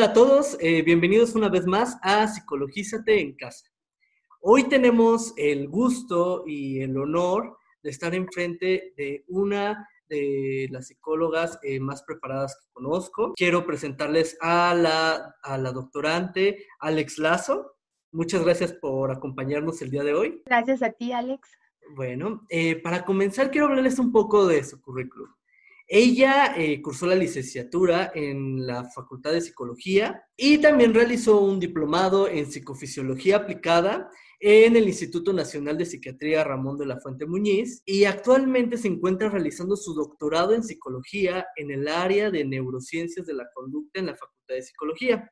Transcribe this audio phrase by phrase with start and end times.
[0.00, 3.66] Hola a todos, eh, bienvenidos una vez más a Psicologízate en casa.
[4.40, 11.58] Hoy tenemos el gusto y el honor de estar enfrente de una de las psicólogas
[11.62, 13.34] eh, más preparadas que conozco.
[13.36, 17.76] Quiero presentarles a la, a la doctorante Alex Lazo.
[18.10, 20.42] Muchas gracias por acompañarnos el día de hoy.
[20.46, 21.46] Gracias a ti, Alex.
[21.94, 25.28] Bueno, eh, para comenzar quiero hablarles un poco de su currículum.
[25.92, 32.28] Ella eh, cursó la licenciatura en la Facultad de Psicología y también realizó un diplomado
[32.28, 34.08] en psicofisiología aplicada
[34.38, 39.30] en el Instituto Nacional de Psiquiatría Ramón de la Fuente Muñiz y actualmente se encuentra
[39.30, 44.14] realizando su doctorado en psicología en el área de neurociencias de la conducta en la
[44.14, 45.28] Facultad de Psicología,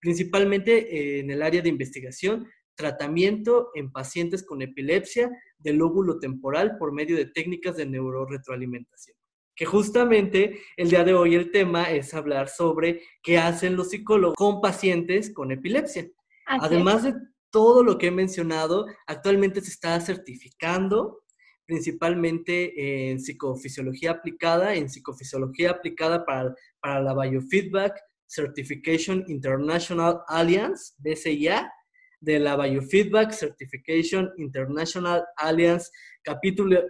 [0.00, 6.92] principalmente en el área de investigación, tratamiento en pacientes con epilepsia del lóbulo temporal por
[6.92, 9.19] medio de técnicas de neuroretroalimentación
[9.60, 14.34] que justamente el día de hoy el tema es hablar sobre qué hacen los psicólogos
[14.34, 16.08] con pacientes con epilepsia.
[16.46, 17.12] Además de
[17.50, 21.24] todo lo que he mencionado, actualmente se está certificando
[21.66, 31.70] principalmente en psicofisiología aplicada, en psicofisiología aplicada para, para la Biofeedback Certification International Alliance, BCIA,
[32.18, 35.90] de la Biofeedback Certification International Alliance,
[36.22, 36.80] capítulo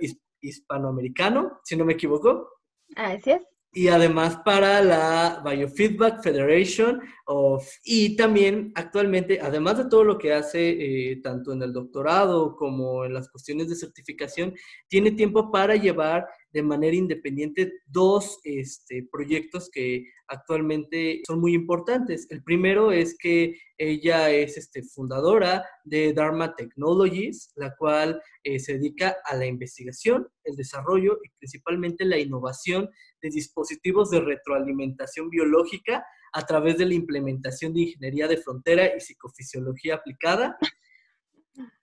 [0.41, 2.59] hispanoamericano, si no me equivoco.
[2.96, 3.42] Así es.
[3.72, 10.33] Y además para la Biofeedback Federation of, y también actualmente, además de todo lo que
[10.33, 14.55] hace eh, tanto en el doctorado como en las cuestiones de certificación,
[14.88, 22.27] tiene tiempo para llevar de manera independiente dos este, proyectos que actualmente son muy importantes.
[22.31, 28.75] El primero es que ella es este, fundadora de Dharma Technologies, la cual eh, se
[28.75, 32.89] dedica a la investigación, el desarrollo y principalmente la innovación
[33.23, 39.01] de dispositivos de retroalimentación biológica a través de la implementación de ingeniería de frontera y
[39.01, 40.57] psicofisiología aplicada.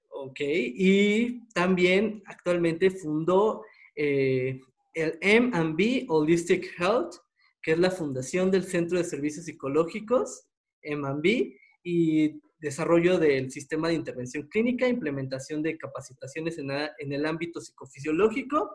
[0.09, 3.63] Ok, y también actualmente fundó
[3.97, 4.61] eh,
[4.93, 7.15] el M&B Holistic Health,
[7.61, 10.47] que es la fundación del Centro de Servicios Psicológicos,
[10.81, 17.59] M&B, y desarrollo del sistema de intervención clínica, implementación de capacitaciones en, en el ámbito
[17.59, 18.69] psicofisiológico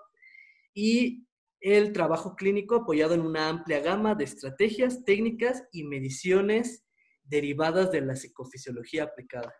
[0.74, 1.26] y
[1.60, 6.84] el trabajo clínico apoyado en una amplia gama de estrategias, técnicas y mediciones
[7.22, 9.54] derivadas de la psicofisiología aplicada.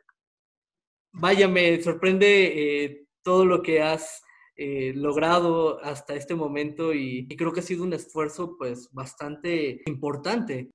[1.13, 4.23] Vaya, me sorprende eh, todo lo que has
[4.55, 10.71] eh, logrado hasta este momento y, creo que ha sido un esfuerzo pues bastante importante.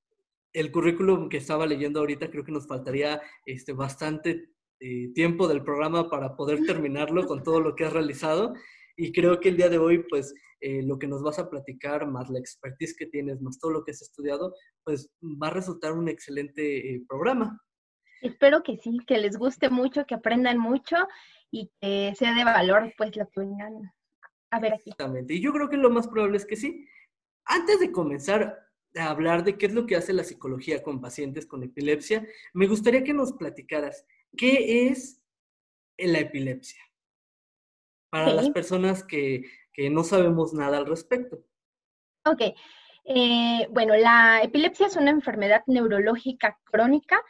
[0.52, 4.50] El currículum que estaba leyendo ahorita creo que nos faltaría este, bastante
[4.80, 8.54] eh, tiempo del programa para poder terminarlo con todo lo que has realizado
[8.96, 12.08] y creo que el día de hoy pues eh, lo que nos vas a platicar
[12.08, 15.94] más la expertise que tienes más todo lo que has estudiado pues va a resultar
[15.94, 17.62] un excelente programa.
[18.22, 20.96] Espero que sí, que les guste mucho, que aprendan mucho
[21.52, 23.91] y que sea de valor, pues lo que vengan
[24.52, 24.90] a ver aquí.
[24.90, 25.34] Exactamente.
[25.34, 26.88] Y yo creo que lo más probable es que sí.
[27.46, 28.59] Antes de comenzar
[28.96, 32.68] a hablar de qué es lo que hace la psicología con pacientes con epilepsia, me
[32.68, 34.06] gustaría que nos platicaras
[34.36, 35.22] qué es
[35.97, 36.81] la epilepsia
[38.09, 39.44] para las personas que,
[39.74, 41.44] que, no sabemos nada al respecto.
[42.25, 42.41] Ok.
[43.03, 47.22] Eh, bueno, la epilepsia es una enfermedad neurológica crónica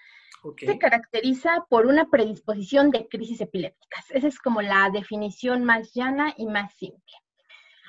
[0.58, 4.06] se caracteriza por una predisposición de crisis epilépticas.
[4.12, 7.14] Esa es como la definición más llana y más simple.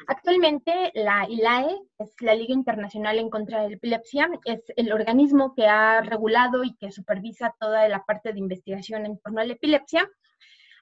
[0.07, 5.55] Actualmente la ILAE, es la Liga Internacional en contra de la Epilepsia, es el organismo
[5.55, 9.55] que ha regulado y que supervisa toda la parte de investigación en torno a la
[9.55, 10.09] epilepsia.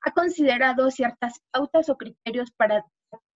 [0.02, 2.84] Ha considerado ciertas pautas o criterios para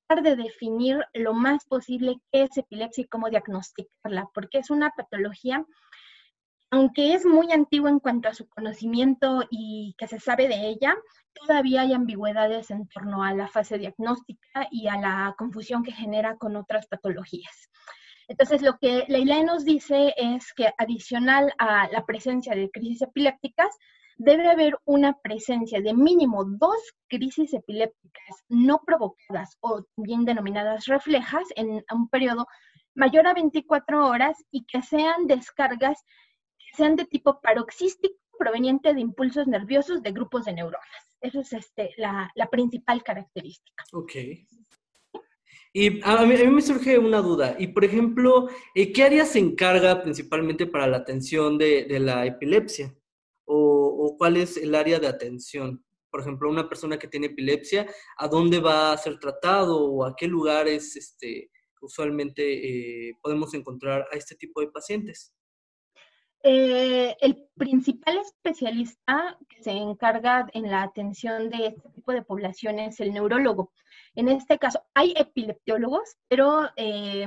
[0.07, 4.91] tratar de definir lo más posible qué es epilepsia y cómo diagnosticarla, porque es una
[4.91, 5.65] patología
[6.71, 10.97] aunque es muy antiguo en cuanto a su conocimiento y que se sabe de ella,
[11.35, 16.37] todavía hay ambigüedades en torno a la fase diagnóstica y a la confusión que genera
[16.37, 17.71] con otras patologías.
[18.29, 23.77] Entonces, lo que Leila nos dice es que adicional a la presencia de crisis epilépticas,
[24.17, 26.77] debe haber una presencia de mínimo dos
[27.09, 32.47] crisis epilépticas no provocadas o bien denominadas reflejas en un periodo
[32.95, 36.05] mayor a 24 horas y que sean descargas
[36.77, 41.11] sean de tipo paroxístico proveniente de impulsos nerviosos de grupos de neuronas.
[41.21, 43.85] Esa es este, la, principal característica.
[43.93, 44.13] Ok.
[45.75, 47.55] Y a mí, me surge una duda.
[47.59, 52.97] Y por ejemplo, eh, ¿qué área se encarga principalmente para la atención de, la epilepsia?
[53.45, 55.85] O, cuál es el área de atención?
[56.11, 60.17] Por ejemplo, una persona que tiene epilepsia, ¿a dónde va a ser tratado o a
[60.17, 61.51] qué lugares este,
[61.83, 65.35] usualmente eh, podemos encontrar a este tipo de pacientes?
[66.43, 72.79] Eh, el principal especialista que se encarga en la atención de este tipo de población
[72.79, 73.73] es el neurólogo.
[74.15, 77.27] En este caso, hay epileptólogos, pero eh,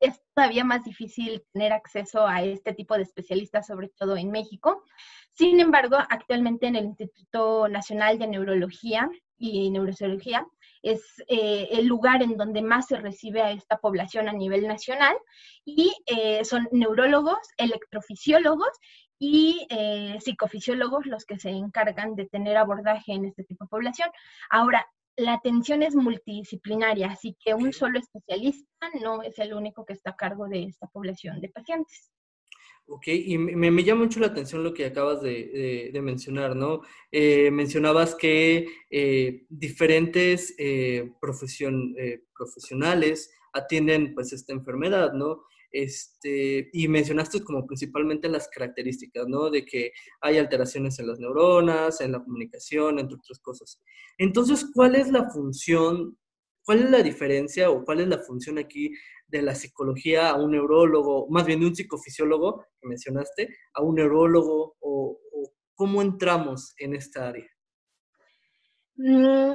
[0.00, 4.84] es todavía más difícil tener acceso a este tipo de especialistas, sobre todo en México.
[5.32, 9.08] Sin embargo, actualmente en el Instituto Nacional de Neurología
[9.38, 10.46] y Neurocirugía
[10.82, 15.16] es eh, el lugar en donde más se recibe a esta población a nivel nacional
[15.64, 18.70] y eh, son neurólogos, electrofisiólogos
[19.18, 24.10] y eh, psicofisiólogos los que se encargan de tener abordaje en este tipo de población.
[24.50, 24.84] Ahora,
[25.16, 30.10] la atención es multidisciplinaria, así que un solo especialista no es el único que está
[30.10, 32.10] a cargo de esta población de pacientes.
[32.86, 36.82] Ok, y me, llama mucho la atención lo que acabas de, de, mencionar, ¿no?
[37.10, 41.94] Eh, mencionabas que eh, diferentes eh, profesión,
[42.36, 45.44] profesionales atienden pues esta enfermedad, ¿no?
[45.70, 49.48] Este, y mencionaste como principalmente las características, ¿no?
[49.48, 53.80] De que hay alteraciones en las neuronas, en la comunicación, entre otras cosas.
[54.18, 56.18] Entonces, ¿cuál es la función,
[56.64, 58.92] cuál es la diferencia o cuál es la función aquí
[59.32, 63.94] de la psicología a un neurólogo, más bien de un psicofisiólogo que mencionaste, a un
[63.94, 65.18] neurólogo o,
[65.74, 67.48] cómo entramos en esta área?
[68.94, 69.54] Mm,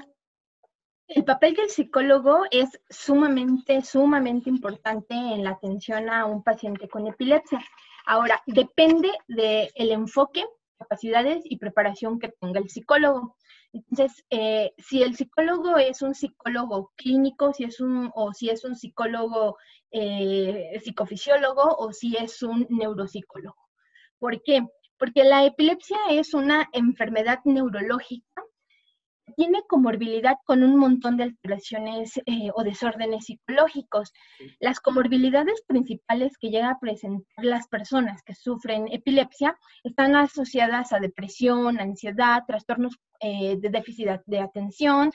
[1.09, 7.07] el papel del psicólogo es sumamente, sumamente importante en la atención a un paciente con
[7.07, 7.63] epilepsia.
[8.07, 10.43] Ahora, depende del enfoque,
[10.77, 13.37] capacidades y preparación que tenga el psicólogo.
[13.73, 18.63] Entonces, eh, si el psicólogo es un psicólogo clínico, si es un, o si es
[18.63, 19.57] un psicólogo
[19.91, 23.57] eh, psicofisiólogo, o si es un neuropsicólogo.
[24.19, 24.65] ¿Por qué?
[24.97, 28.43] Porque la epilepsia es una enfermedad neurológica
[29.35, 34.13] tiene comorbilidad con un montón de alteraciones eh, o desórdenes psicológicos.
[34.59, 40.99] Las comorbilidades principales que llegan a presentar las personas que sufren epilepsia están asociadas a
[40.99, 45.11] depresión, ansiedad, trastornos eh, de déficit de atención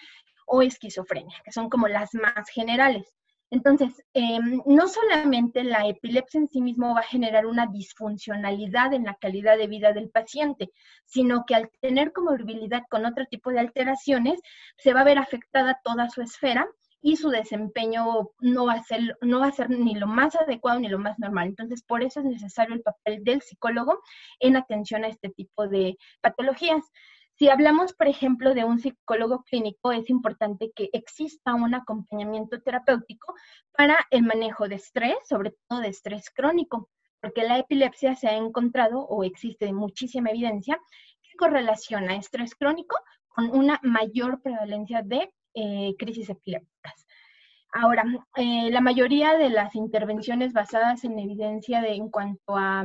[0.46, 3.14] o esquizofrenia, que son como las más generales.
[3.52, 9.04] Entonces, em, no solamente la epilepsia en sí mismo va a generar una disfuncionalidad en
[9.04, 10.70] la calidad de vida del paciente,
[11.04, 14.40] sino que al tener comorbilidad con otro tipo de alteraciones,
[14.78, 16.66] se va a ver afectada toda su esfera
[17.02, 20.80] y su desempeño no va a ser, no va a ser ni lo más adecuado
[20.80, 21.48] ni lo más normal.
[21.48, 24.00] Entonces, por eso es necesario el papel del psicólogo
[24.40, 26.90] en atención a este tipo de patologías.
[27.42, 33.34] Si hablamos, por ejemplo, de un psicólogo clínico, es importante que exista un acompañamiento terapéutico
[33.76, 36.88] para el manejo de estrés, sobre todo de estrés crónico,
[37.20, 40.78] porque la epilepsia se ha encontrado o existe muchísima evidencia
[41.20, 42.96] que correlaciona estrés crónico
[43.26, 47.08] con una mayor prevalencia de eh, crisis epilépticas.
[47.72, 48.04] Ahora,
[48.36, 52.84] eh, la mayoría de las intervenciones basadas en evidencia de, en cuanto a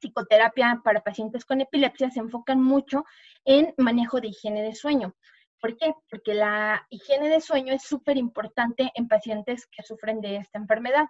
[0.00, 3.04] psicoterapia para pacientes con epilepsia se enfocan mucho
[3.44, 5.14] en manejo de higiene de sueño.
[5.60, 5.92] ¿Por qué?
[6.10, 11.06] Porque la higiene de sueño es súper importante en pacientes que sufren de esta enfermedad.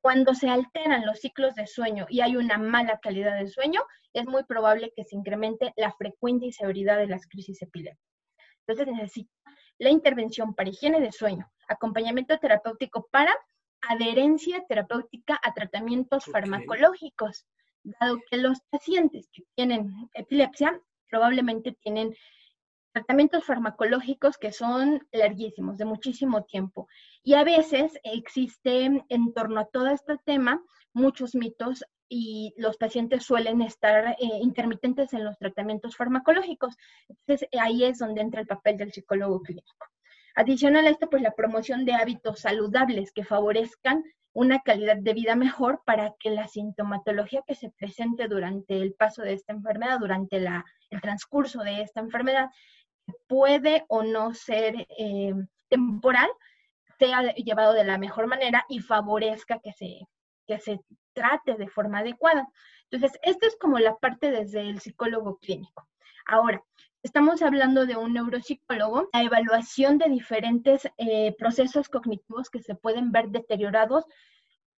[0.00, 3.80] Cuando se alteran los ciclos de sueño y hay una mala calidad de sueño,
[4.12, 8.04] es muy probable que se incremente la frecuencia y severidad de las crisis epilépticas.
[8.66, 9.32] Entonces necesita
[9.78, 13.34] la intervención para higiene de sueño, acompañamiento terapéutico para
[13.80, 17.46] adherencia terapéutica a tratamientos farmacológicos
[17.84, 20.80] dado que los pacientes que tienen epilepsia
[21.14, 22.12] probablemente tienen
[22.92, 26.88] tratamientos farmacológicos que son larguísimos, de muchísimo tiempo.
[27.22, 30.60] Y a veces existe en torno a todo este tema
[30.92, 36.74] muchos mitos y los pacientes suelen estar eh, intermitentes en los tratamientos farmacológicos.
[37.08, 39.86] Entonces ahí es donde entra el papel del psicólogo clínico.
[40.34, 44.02] Adicional a esto, pues la promoción de hábitos saludables que favorezcan
[44.34, 49.22] una calidad de vida mejor para que la sintomatología que se presente durante el paso
[49.22, 52.50] de esta enfermedad, durante la, el transcurso de esta enfermedad,
[53.28, 55.34] puede o no ser eh,
[55.68, 56.28] temporal,
[56.98, 60.00] sea llevado de la mejor manera y favorezca que se,
[60.46, 60.80] que se
[61.12, 62.46] trate de forma adecuada.
[62.90, 65.88] Entonces, esto es como la parte desde el psicólogo clínico.
[66.26, 66.62] Ahora,
[67.04, 73.12] estamos hablando de un neuropsicólogo, la evaluación de diferentes eh, procesos cognitivos que se pueden
[73.12, 74.06] ver deteriorados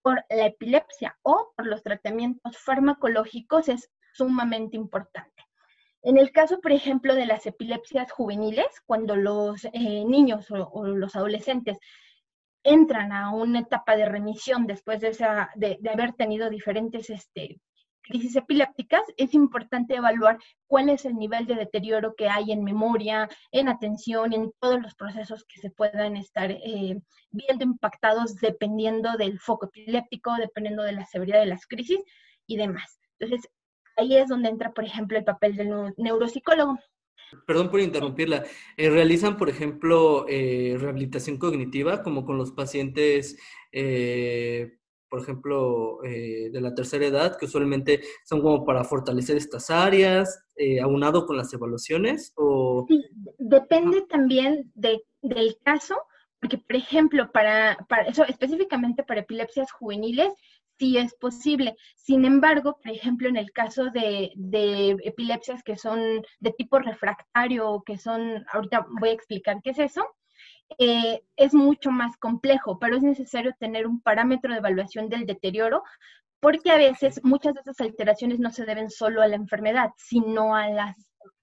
[0.02, 5.44] por la epilepsia o por los tratamientos farmacológicos es sumamente importante.
[6.02, 11.14] En el caso, por ejemplo, de las epilepsias juveniles, cuando los eh, niños o, los
[11.14, 11.78] adolescentes
[12.64, 17.60] entran a una etapa de remisión después de, esa, de, haber tenido diferentes este,
[18.06, 23.28] crisis epilépticas, es importante evaluar cuál es el nivel de deterioro que hay en memoria,
[23.52, 29.38] en atención, en todos los procesos que se puedan estar eh, viendo impactados dependiendo del
[29.40, 32.00] foco epiléptico, dependiendo de la severidad de las crisis
[32.46, 32.98] y demás.
[33.18, 33.50] Entonces,
[33.96, 36.78] ahí es donde entra, por ejemplo, el papel del neuropsicólogo.
[37.46, 38.44] Perdón por interrumpirla.
[38.76, 43.38] Eh, ¿Realizan, por ejemplo, eh, rehabilitación cognitiva como con los pacientes,
[43.72, 50.44] eh, por ejemplo, de la tercera edad, que usualmente son como para fortalecer estas áreas,
[50.82, 52.32] aunado con las evaluaciones?
[52.36, 52.86] O...
[52.88, 53.04] Sí,
[53.38, 55.96] depende también de, del caso,
[56.40, 60.32] porque, por ejemplo, para, para eso, específicamente para epilepsias juveniles,
[60.78, 61.76] sí es posible.
[61.96, 64.30] Sin embargo, por ejemplo, en el caso de,
[65.04, 69.78] epilepsias que son de tipo refractario o que son, ahorita voy a explicar qué es
[69.78, 70.06] eso,
[70.78, 75.82] eh, es mucho más complejo, pero es necesario tener un parámetro de evaluación del deterioro
[76.40, 80.54] porque a veces muchas de esas alteraciones no se deben solo a la enfermedad, sino
[80.54, 80.96] a las,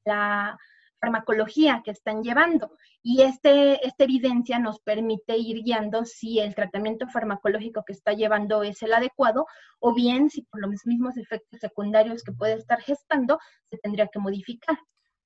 [0.06, 0.58] la
[1.00, 2.72] farmacología que están llevando.
[3.02, 8.64] Y este, esta evidencia nos permite ir guiando si el tratamiento farmacológico que está llevando
[8.64, 9.46] es el adecuado
[9.80, 13.40] o bien si por los mismos efectos secundarios que puede estar gestando
[13.70, 14.78] se tendría que modificar.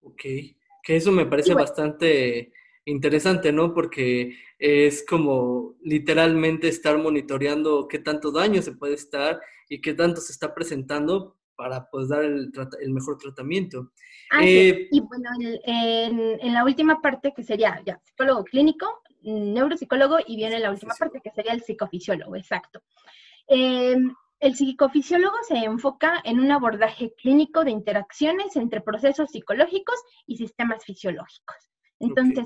[0.01, 0.22] Ok,
[0.82, 2.51] que eso me parece bastante
[2.88, 3.74] interesante, ¿no?
[3.74, 9.39] Porque es como literalmente estar monitoreando qué tanto daño se puede estar
[9.70, 12.51] y qué tanto se está presentando para pues, dar el,
[12.88, 13.91] mejor tratamiento.
[14.32, 15.29] Ah, eh, Y bueno,
[15.65, 21.20] en, la última parte que sería ya psicólogo clínico, neuropsicólogo y viene la última parte
[21.22, 22.82] que sería el psicofisiólogo, exacto.
[23.48, 30.38] Em, el psicofisiólogo se enfoca en un abordaje clínico de interacciones entre procesos psicológicos y
[30.38, 31.58] sistemas fisiológicos.
[32.00, 32.46] Entonces,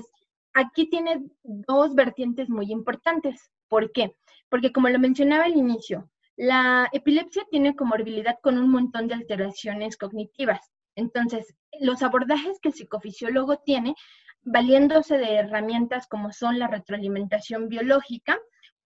[0.54, 3.50] aquí tiene dos vertientes muy importantes.
[3.68, 4.14] ¿Por qué?
[4.48, 9.96] Porque como lo mencionaba al inicio, la epilepsia tiene comorbilidad con un montón de alteraciones
[9.96, 10.60] cognitivas.
[10.94, 13.94] Entonces, los abordajes que el psicofisiólogo tiene,
[14.42, 18.38] valiéndose de herramientas como son la retroalimentación biológica,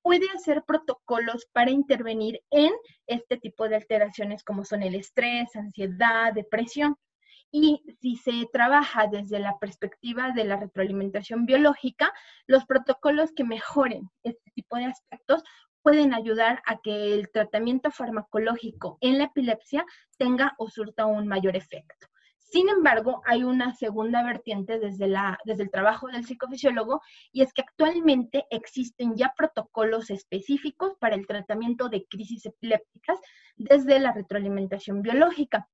[0.03, 2.71] puede hacer protocolos para intervenir en
[3.09, 6.97] este tipo de alteraciones como son el estrés, ansiedad, depresión.
[7.51, 12.13] Y si se trabaja desde la perspectiva de la retroalimentación biológica,
[12.47, 15.43] los protocolos que mejoren este tipo de aspectos
[15.83, 19.87] pueden ayudar a que el tratamiento farmacológico en la epilepsia
[20.19, 22.09] tenga o surta un mayor efecto.
[22.39, 27.53] Sin embargo, hay una segunda vertiente desde, la, desde el trabajo del psicofisiólogo y es
[27.53, 33.19] que actualmente existen ya protocolos específicos para el tratamiento de crisis epilépticas
[33.57, 35.69] desde la retroalimentación biológica.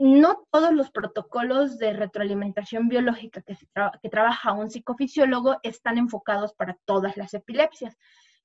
[0.00, 7.18] No todos los protocolos de retroalimentación biológica que, trabaja un psicofisiólogo están enfocados para todas
[7.18, 7.96] las epilepsias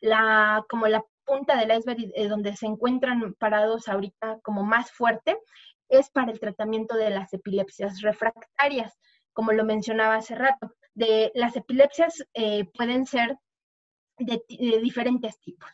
[0.02, 5.38] la, como la punta del iceberg eh, donde se encuentran parados ahorita como más fuerte
[5.90, 8.98] es para el tratamiento de las epilepsias refractarias,
[9.34, 10.74] como lo mencionaba hace rato.
[10.94, 13.38] De, las epilepsias eh, pueden ser
[14.18, 14.42] de,
[14.82, 15.70] diferentes tipos.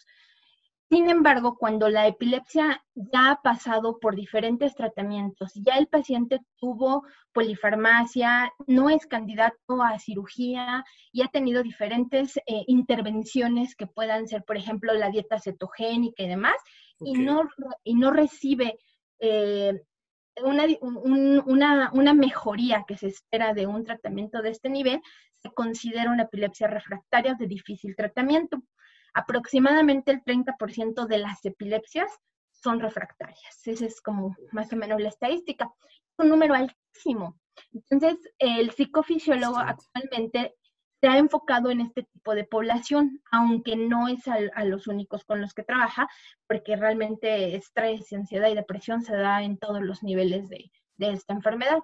[0.92, 7.06] Sin embargo, cuando la epilepsia ya ha pasado por diferentes tratamientos, ya el paciente tuvo
[7.32, 10.84] polifarmacia, no es candidato a cirugía
[11.14, 16.28] y ha tenido diferentes eh, intervenciones que puedan ser, por ejemplo, la dieta cetogénica y
[16.28, 16.58] demás,
[17.00, 17.48] y, no,
[17.86, 18.78] y no recibe
[19.20, 19.82] eh,
[20.44, 20.66] una,
[21.46, 25.02] una, una mejoría que se espera de un tratamiento de este nivel,
[25.38, 28.62] se considera una epilepsia refractaria de difícil tratamiento
[29.14, 32.12] aproximadamente el 30% de las epilepsias
[32.52, 33.66] son refractarias.
[33.66, 35.70] Esa es como más o menos la estadística.
[36.18, 37.40] Un número altísimo.
[37.74, 40.56] Entonces, el psicofisiólogo actualmente
[41.02, 45.42] se ha enfocado en este tipo de población, aunque no es a, los únicos con
[45.42, 46.08] los que trabaja,
[46.48, 51.80] porque realmente estrés, ansiedad y depresión se da en todos los niveles de, esta enfermedad.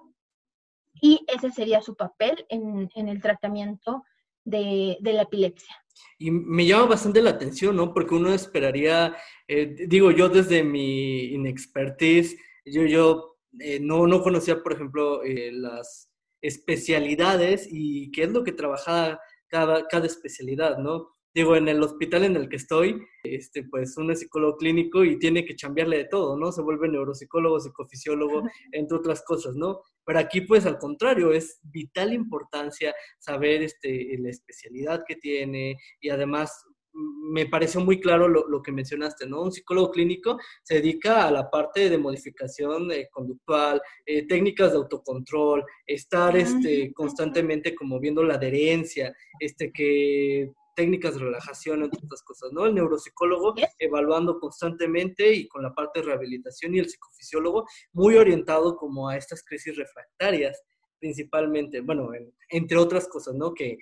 [1.00, 4.04] Y ese sería su papel en, el tratamiento
[4.44, 5.74] de la epilepsia.
[6.18, 7.92] Y me llama bastante la atención, ¿no?
[7.92, 14.62] Porque uno esperaría, eh, digo, yo desde mi inexpertise, yo, yo eh, no, no conocía,
[14.62, 21.17] por ejemplo, eh, las especialidades y qué es lo que trabaja cada, cada especialidad, ¿no?
[21.38, 25.20] Digo, en el hospital en el que estoy, este, pues uno es psicólogo clínico y
[25.20, 26.50] tiene que cambiarle de todo, ¿no?
[26.50, 28.42] Se vuelve neuropsicólogo, psicofisiólogo,
[28.72, 29.82] entre otras cosas, ¿no?
[30.04, 36.08] Pero aquí, pues al contrario, es vital importancia saber este, la especialidad que tiene y
[36.08, 39.42] además me pareció muy claro lo, que mencionaste, ¿no?
[39.42, 44.78] Un psicólogo clínico se dedica a la parte de modificación eh, conductual, eh, técnicas de
[44.78, 52.22] autocontrol, estar este, constantemente como viendo la adherencia, este, que técnicas de relajación, entre otras
[52.22, 52.64] cosas, ¿no?
[52.64, 58.76] El neuropsicólogo evaluando constantemente y con la parte de rehabilitación y el psicofisiólogo muy orientado
[58.76, 60.62] como a estas crisis refractarias
[61.00, 62.10] principalmente, bueno,
[62.48, 63.54] entre otras cosas, ¿no?
[63.54, 63.78] Que,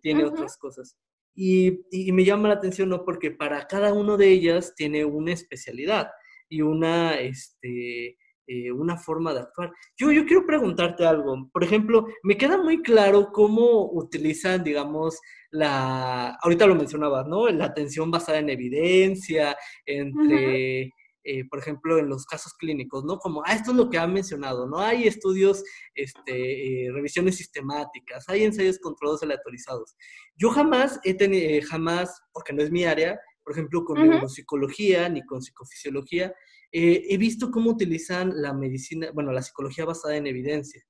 [0.00, 0.96] tiene otras cosas.
[1.34, 3.04] Y, y, me llama la atención, ¿no?
[3.04, 6.08] Porque para cada uno de ellas tiene una especialidad.
[6.48, 9.72] y una, este, eh, una forma de actuar.
[9.96, 11.48] Yo, yo quiero preguntarte algo.
[11.52, 15.20] Por ejemplo, me queda muy claro cómo utilizan, digamos,
[15.50, 17.48] la, ahorita lo mencionabas, ¿no?
[17.48, 19.56] La atención basada en evidencia,
[19.86, 20.92] entre...
[21.24, 23.18] Eh, por ejemplo, en los casos clínicos, ¿no?
[23.18, 24.80] Como, ah, esto es lo que han mencionado, ¿no?
[24.80, 25.62] Hay estudios,
[25.94, 29.94] este, eh, revisiones sistemáticas, hay ensayos controlados aleatorizados.
[30.34, 35.08] Yo jamás he tenido, eh, jamás, porque no es mi área, por ejemplo, con neuropsicología
[35.08, 36.34] ni con psicofisiología,
[36.72, 40.82] he visto cómo utilizan la medicina, bueno, la psicología basada en evidencia.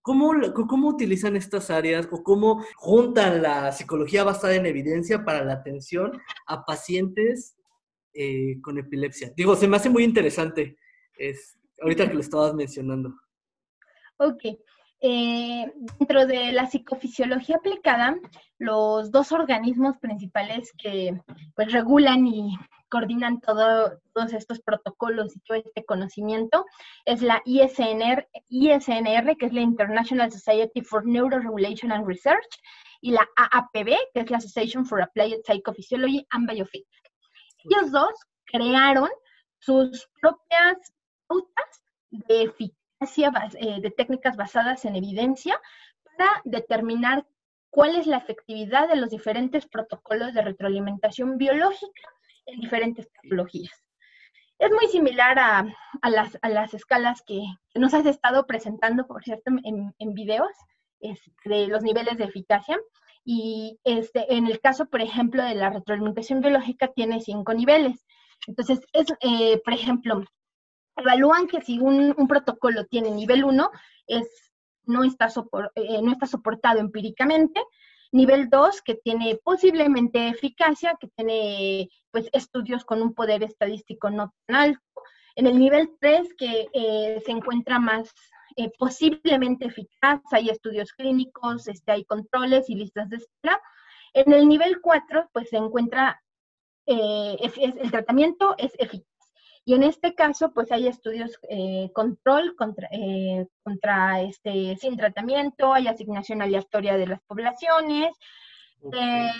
[0.00, 5.54] ¿Cómo, ¿Cómo utilizan estas áreas o cómo juntan la psicología basada en evidencia para la
[5.54, 6.12] atención
[6.46, 7.56] a pacientes
[8.18, 9.30] eh, con epilepsia.
[9.36, 10.78] Digo, se me hace muy interesante,
[11.18, 13.14] es, ahorita que lo estabas mencionando.
[14.16, 14.42] Ok.
[15.02, 18.16] Eh, dentro de la psicofisiología aplicada,
[18.58, 21.20] los dos organismos principales que
[21.54, 22.56] pues, regulan y
[22.96, 26.64] coordinan todo, todos estos protocolos y todo este conocimiento
[27.04, 32.48] es la ISNR, ISNR, que es la International Society for Neuroregulation and Research,
[33.02, 37.12] y la AAPB, que es la Association for Applied Psychophysiology and Biofeedback.
[37.64, 38.14] Ellos dos
[38.46, 39.10] crearon
[39.58, 40.94] sus propias
[41.26, 45.60] pautas de eficacia, eh, de técnicas basadas en evidencia
[46.02, 47.26] para determinar
[47.68, 52.15] cuál es la efectividad de los diferentes protocolos de retroalimentación biológica
[52.46, 53.72] en diferentes patologías.
[54.58, 55.66] Es muy similar a,
[56.08, 57.42] las, escalas que
[57.74, 60.50] nos has estado presentando, por cierto, en, en videos
[61.44, 62.78] de los niveles de eficacia.
[63.24, 68.04] Y este, en el caso, por ejemplo, de la retroalimentación biológica, tiene cinco niveles.
[68.46, 70.22] Entonces, es, eh, por ejemplo,
[70.96, 73.70] evalúan que si un, protocolo tiene nivel 1,
[74.06, 74.52] es,
[74.84, 75.28] no, está
[75.74, 77.60] eh, no está soportado empíricamente.
[78.12, 84.32] Nivel 2, que tiene posiblemente eficacia, que tiene pues, estudios con un poder estadístico no
[84.46, 84.80] tan alto.
[85.34, 88.12] En el nivel 3, que eh, se encuentra más
[88.56, 93.60] eh, posiblemente eficaz, hay estudios clínicos, este, hay controles y listas de espera.
[94.14, 96.22] En el nivel 4, pues se encuentra,
[96.86, 99.15] eh, el tratamiento es eficaz.
[99.66, 102.88] Y en este caso, pues hay estudios eh, control contra,
[103.62, 108.16] contra este, sin tratamiento, hay asignación aleatoria de las poblaciones,
[108.92, 109.32] eh,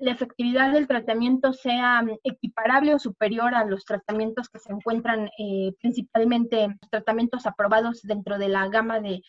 [0.00, 5.30] la efectividad del tratamiento sea mm, equiparable o superior a los tratamientos que se encuentran
[5.38, 9.22] eh, principalmente tratamientos aprobados dentro de la gama de,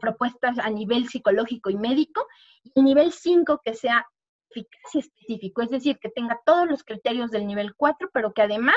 [0.00, 2.26] propuestas a nivel psicológico y médico,
[2.74, 4.04] y nivel 5 que sea
[4.50, 8.42] eficaz y específico, es decir, que tenga todos los criterios del nivel 4, pero que
[8.42, 8.76] además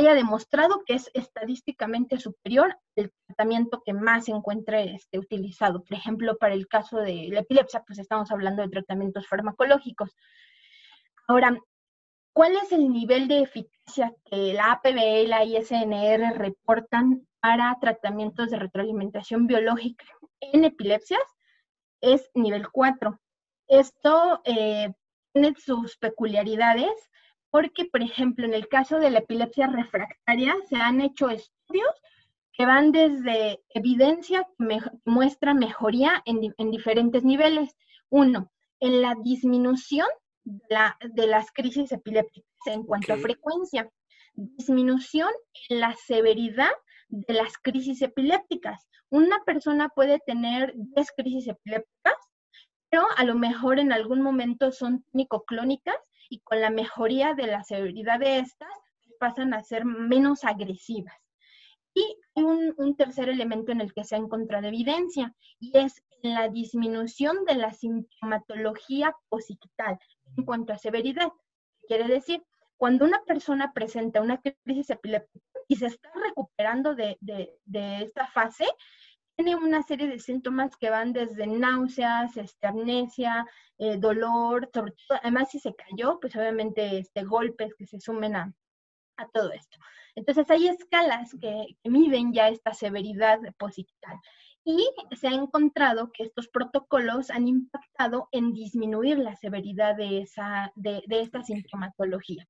[0.00, 5.84] haya demostrado que es estadísticamente superior al tratamiento que más se encuentre este, utilizado.
[5.84, 10.16] Por ejemplo, para el caso de la epilepsia, pues estamos hablando de tratamientos farmacológicos.
[11.28, 11.56] Ahora,
[12.32, 18.50] ¿cuál es el nivel de eficacia que la APB y la ISNR reportan para tratamientos
[18.50, 20.04] de retroalimentación biológica
[20.40, 21.22] en epilepsias?
[22.00, 23.18] Es nivel 4.
[23.68, 24.92] Esto eh,
[25.32, 26.92] tiene sus peculiaridades
[27.54, 31.88] porque, por ejemplo, en el caso de la epilepsia refractaria se han hecho estudios
[32.52, 36.40] que van desde evidencia que muestra mejoría en,
[36.72, 37.76] diferentes niveles.
[38.10, 40.08] Uno, en la disminución
[40.42, 43.88] de, las crisis epilépticas en cuanto a frecuencia,
[44.32, 45.30] disminución
[45.68, 46.72] en la severidad
[47.08, 48.88] de las crisis epilépticas.
[49.10, 52.16] Una persona puede tener 10 crisis epilépticas,
[52.90, 55.04] pero a lo mejor en algún momento son
[55.46, 55.94] clónicas
[56.28, 58.68] y con la mejoría de la severidad de estas
[59.18, 61.14] pasan a ser menos agresivas.
[61.94, 62.02] Y
[62.34, 67.44] hay un, tercer elemento en el que se ha encontrado evidencia y es la disminución
[67.44, 69.98] de la sintomatología posital
[70.36, 71.28] en cuanto a severidad.
[71.86, 72.42] Quiere decir,
[72.76, 78.66] cuando una persona presenta una crisis epiléptica y se está recuperando de, de esta fase,
[79.36, 83.46] tiene una serie de síntomas que van desde náuseas, este, amnesia,
[83.78, 88.36] eh, dolor, sobre todo, además si se cayó, pues obviamente este, golpes que se sumen
[88.36, 88.54] a,
[89.32, 89.78] todo esto.
[90.16, 94.20] Entonces hay escalas que, miden ya esta severidad positiva.
[94.64, 100.72] Y se ha encontrado que estos protocolos han impactado en disminuir la severidad de, esa,
[100.74, 102.46] de, de esta sintomatología.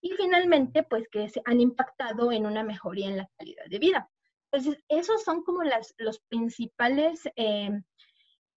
[0.00, 4.10] Y finalmente, pues que se han impactado en una mejoría en la calidad de vida.
[4.50, 7.70] Entonces, esos son como las, los principales eh,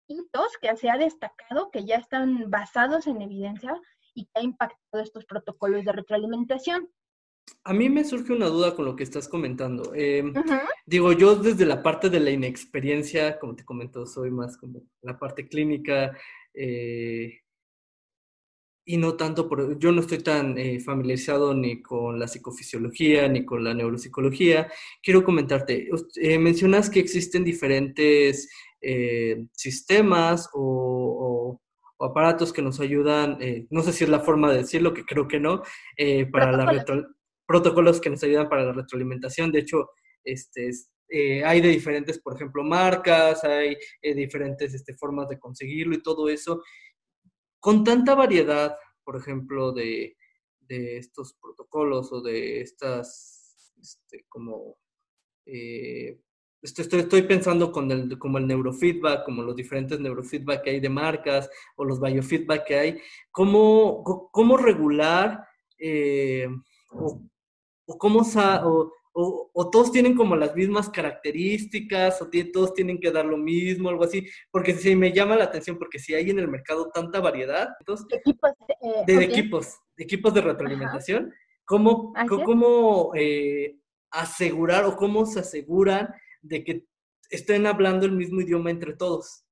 [0.08, 3.80] hitos que se ha destacado, que ya están basados en evidencia
[4.14, 6.88] y que ha impactado estos protocolos de retroalimentación.
[7.64, 9.94] A mí me surge una duda con lo que estás comentando.
[9.94, 10.34] Em,
[10.86, 15.18] digo, yo desde la parte de la inexperiencia, como te comento, soy más como la
[15.18, 16.16] parte clínica.
[16.52, 17.40] Eh,
[18.88, 23.44] y no tanto por, yo no estoy tan eh, familiarizado ni con la psicofisiología ni
[23.44, 24.72] con la neuropsicología.
[25.02, 28.48] Quiero comentarte, eh, mencionas que existen diferentes
[28.80, 31.60] eh, sistemas o,
[32.00, 33.38] aparatos que nos ayudan,
[33.70, 35.64] no sé si es la forma de decirlo, que creo que no,
[36.30, 36.86] para la
[37.44, 39.50] protocolos que nos ayudan para la retroalimentación.
[39.50, 39.88] De hecho,
[40.22, 40.70] este,
[41.44, 46.62] hay de diferentes, por ejemplo, marcas, hay diferentes este, formas de conseguirlo y todo eso
[47.60, 50.16] con tanta variedad, por ejemplo, de,
[50.68, 54.76] estos protocolos o de estas, este, como,
[55.46, 56.20] eh,
[56.60, 60.90] estoy, estoy, pensando con el, como el neurofeedback, como los diferentes neurofeedback que hay de
[60.90, 65.42] marcas o los biofeedback que hay, ¿cómo, cómo regular
[65.78, 66.48] eh,
[66.90, 67.22] o,
[67.86, 73.24] o, cómo, o, o, todos tienen como las mismas características, o todos tienen que dar
[73.24, 76.46] lo mismo, algo así, porque si me llama la atención, porque si hay en el
[76.46, 82.12] mercado tanta variedad entonces, equipos, eh, de equipos, equipos de retroalimentación, ¿cómo,
[82.44, 83.76] cómo eh,
[84.10, 86.84] asegurar o cómo se aseguran de que
[87.30, 89.44] estén hablando el mismo idioma entre todos?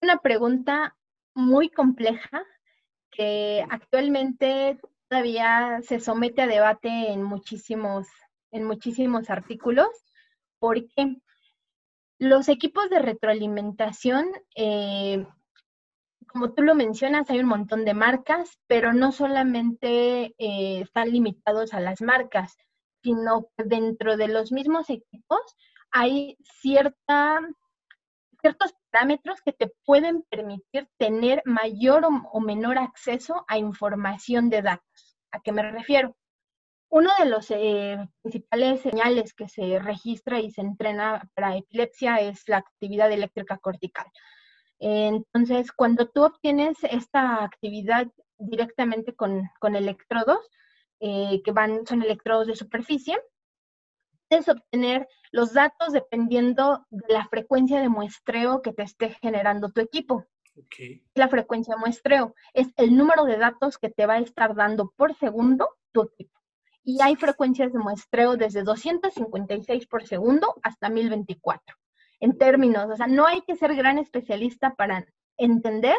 [0.00, 0.96] Una pregunta
[1.34, 2.44] muy compleja
[3.10, 8.06] que actualmente todavía se somete a debate en muchísimos,
[8.50, 9.88] en muchísimos artículos,
[10.58, 11.16] porque
[12.18, 15.26] los equipos de retroalimentación, eh,
[16.26, 21.74] como tú lo mencionas, hay un montón de marcas, pero no solamente eh, están limitados
[21.74, 22.56] a las marcas,
[23.02, 25.40] sino que dentro de los mismos equipos
[25.90, 27.40] hay cierta
[28.40, 35.18] ciertos parámetros que te pueden permitir tener mayor o, menor acceso a información de datos.
[35.32, 36.16] ¿A qué me refiero?
[36.88, 42.48] Uno de los eh, principales señales que se registra y se entrena para epilepsia es
[42.48, 44.06] la actividad eléctrica cortical.
[44.78, 48.06] Entonces, cuando tú obtienes esta actividad
[48.38, 50.48] directamente con, electrodos,
[51.00, 53.18] eh, que van, son electrodos de superficie,
[54.28, 59.80] puedes obtener los datos dependiendo de la frecuencia de muestreo que te esté generando tu
[59.80, 60.26] equipo.
[61.14, 64.92] La frecuencia de muestreo es el número de datos que te va a estar dando
[64.96, 66.40] por segundo tu equipo.
[66.82, 71.76] Y hay frecuencias de muestreo desde 256 por segundo hasta 1024.
[72.20, 75.04] En términos, o sea, no hay que ser gran especialista para
[75.36, 75.96] entender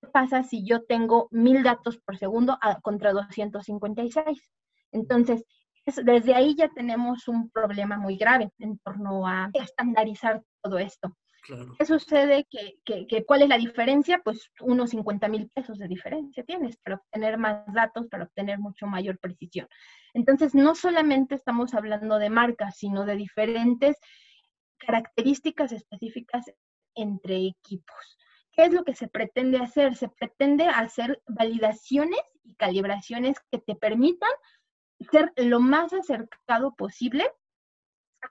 [0.00, 4.50] qué pasa si yo tengo 1000 datos por segundo contra 256.
[4.90, 5.44] Entonces,
[5.84, 11.16] desde ahí ya tenemos un problema muy grave en torno a estandarizar todo esto.
[11.76, 12.46] ¿Qué sucede?
[12.84, 14.20] Que, ¿Cuál es la diferencia?
[14.22, 18.86] Pues unos 50 mil pesos de diferencia tienes para obtener más datos, para obtener mucho
[18.86, 19.66] mayor precisión.
[20.14, 23.96] Entonces, no solamente estamos hablando de marcas, sino de diferentes
[24.78, 26.44] características específicas
[26.94, 28.18] entre equipos.
[28.52, 29.96] ¿Qué es lo que se pretende hacer?
[29.96, 34.30] Se pretende hacer validaciones y calibraciones que te permitan
[35.04, 37.30] ser lo más acercado posible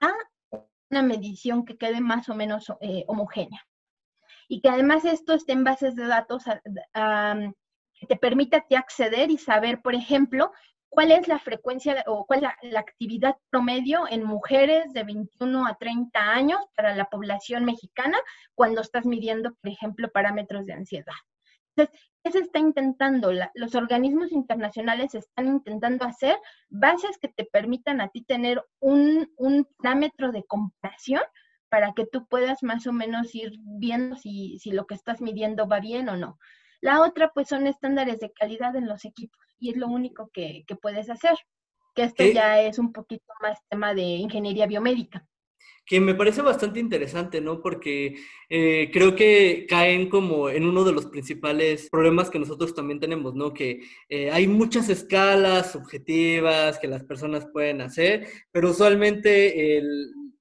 [0.00, 0.12] a
[0.90, 3.66] una medición que quede más o menos eh, homogénea.
[4.48, 9.38] Y que además esto esté en bases de datos que te permita ti acceder y
[9.38, 10.52] saber, por ejemplo,
[10.92, 15.76] cuál es la frecuencia o cuál es la, actividad promedio en mujeres de 21 a
[15.76, 18.18] 30 años para la población mexicana
[18.54, 21.14] cuando estás midiendo, por ejemplo, parámetros de ansiedad.
[21.74, 23.32] Entonces, ¿qué se está intentando?
[23.54, 26.36] los organismos internacionales están intentando hacer
[26.68, 29.28] bases que te permitan a ti tener un,
[29.78, 31.22] parámetro de comparación
[31.68, 35.80] para que tú puedas más o menos ir viendo si, lo que estás midiendo va
[35.80, 36.38] bien o no.
[36.80, 40.64] La otra, pues, son estándares de calidad en los equipos y es lo único que,
[40.80, 41.36] puedes hacer,
[41.94, 45.26] que esto ya es un poquito más tema de ingeniería biomédica
[45.84, 47.60] que me parece bastante interesante, ¿no?
[47.60, 48.16] Porque
[48.48, 53.34] eh, creo que caen como en uno de los principales problemas que nosotros también tenemos,
[53.34, 53.52] ¿no?
[53.52, 59.80] Que eh, hay muchas escalas objetivas que las personas pueden hacer, pero usualmente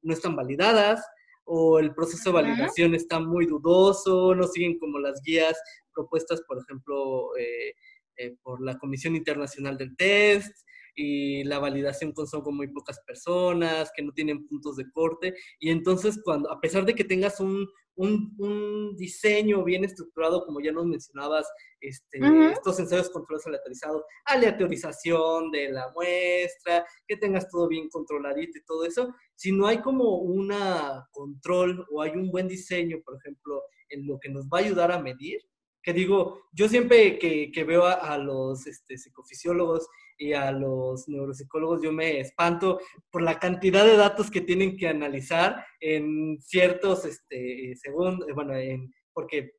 [0.01, 1.03] no están validadas
[1.43, 5.59] o el proceso de validación está muy dudoso, no siguen como las guías
[5.93, 12.41] propuestas, por ejemplo, eh, por la Comisión Internacional del Test y la validación con son
[12.41, 15.33] con muy pocas personas, que no tienen puntos de corte.
[15.59, 20.71] Y entonces, cuando, a pesar de que tengas un, un, diseño bien estructurado, como ya
[20.71, 21.47] nos mencionabas,
[21.79, 22.19] este,
[22.51, 28.85] estos ensayos controlados aleatorizados, aleatorización de la muestra, que tengas todo bien controladito y todo
[28.85, 34.07] eso, si no hay como una control o hay un buen diseño, por ejemplo, en
[34.07, 35.41] lo que nos va a ayudar a medir,
[35.83, 39.87] que digo, yo siempre que, que veo a, los este, psicofisiólogos
[40.21, 42.79] y a los neuropsicólogos, yo me espanto
[43.09, 48.93] por la cantidad de datos que tienen que analizar en ciertos este, segundos, bueno, en,
[49.13, 49.53] porque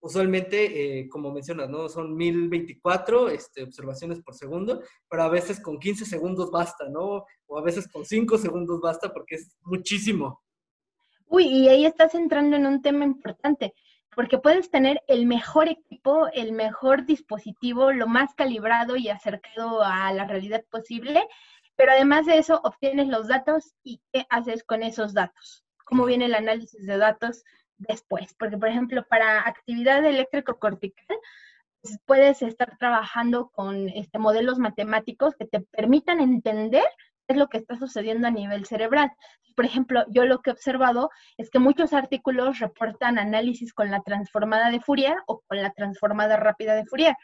[0.00, 1.88] usualmente, eh, como mencionas, ¿no?
[1.88, 7.24] Son 1024 este, observaciones por segundo, pero a veces con 15 segundos basta, ¿no?
[7.46, 10.42] O a veces con 5 segundos basta porque es muchísimo.
[11.26, 13.74] Uy, y ahí estás entrando en un tema importante,
[14.14, 20.12] porque puedes tener el mejor equipo, el mejor dispositivo, lo más calibrado y acercado a
[20.12, 21.26] la realidad posible,
[21.76, 26.26] pero además de eso obtienes los datos y qué haces con esos datos, cómo viene
[26.26, 27.44] el análisis de datos
[27.76, 31.18] después, porque por ejemplo para actividad eléctrico-cortical
[31.82, 36.84] pues, puedes estar trabajando con este, modelos matemáticos que te permitan entender
[37.28, 39.10] es lo que está sucediendo a nivel cerebral.
[39.56, 44.02] Por ejemplo, yo lo que he observado es que muchos artículos reportan análisis con la
[44.02, 47.16] transformada de Fourier o con la transformada rápida de Fourier.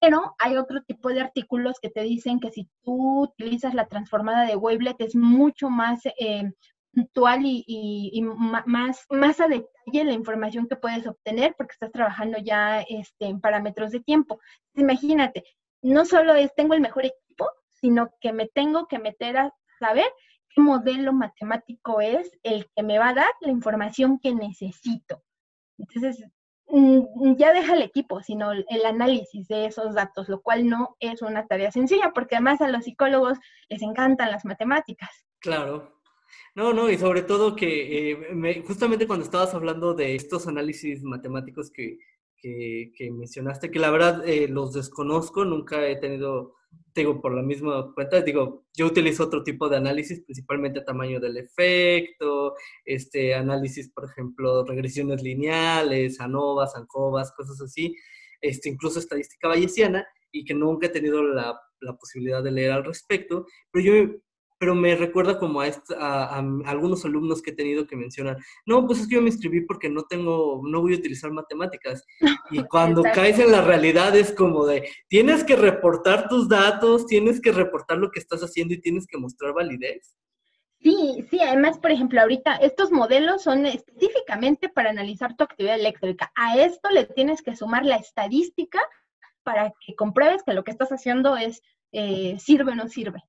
[0.00, 4.44] Pero hay otro tipo de artículos que te dicen que si tú utilizas la transformada
[4.44, 6.52] de Wavelet es mucho más eh,
[6.92, 8.22] puntual y,
[8.66, 13.40] más, más a detalle la información que puedes obtener porque estás trabajando ya este, en
[13.40, 14.38] parámetros de tiempo.
[14.74, 15.44] Imagínate,
[15.82, 17.23] no solo es tengo el mejor equipo,
[17.84, 20.06] sino que me tengo que meter a saber
[20.48, 25.22] qué modelo matemático es el que me va a dar la información que necesito.
[25.76, 26.24] Entonces,
[26.68, 31.20] mm, ya deja el equipo, sino el análisis de esos datos, lo cual no es
[31.20, 33.36] una tarea sencilla, porque además a los psicólogos
[33.68, 35.10] les encantan las matemáticas.
[35.40, 36.00] Claro.
[36.54, 41.70] No, no, y sobre todo que eh, justamente cuando estabas hablando de estos análisis matemáticos
[41.70, 41.98] que,
[42.40, 46.54] que, mencionaste, que la verdad eh, los desconozco, nunca he tenido
[46.94, 51.36] digo, por la misma cuenta, digo, yo utilizo otro tipo de análisis, principalmente tamaño del
[51.36, 57.94] efecto, este, análisis, por ejemplo, regresiones lineales, ANOVAs, ANCOVAs, cosas así,
[58.40, 62.84] este, incluso estadística bayesiana, y que nunca he tenido la, la posibilidad de leer al
[62.84, 64.14] respecto, pero yo
[64.64, 65.66] pero me recuerda como a,
[65.98, 69.60] a, algunos alumnos que he tenido que mencionan, no, pues es que yo me inscribí
[69.60, 72.02] porque no tengo, no voy a utilizar matemáticas.
[72.50, 77.42] Y cuando caes en la realidad es como de, tienes que reportar tus datos, tienes
[77.42, 80.16] que reportar lo que estás haciendo y tienes que mostrar validez.
[80.80, 86.32] Sí, sí, además, por ejemplo, ahorita estos modelos son específicamente para analizar tu actividad eléctrica.
[86.36, 88.80] A esto le tienes que sumar la estadística
[89.42, 91.60] para que compruebes que lo que estás haciendo es
[91.92, 93.22] eh, sirve o no sirve.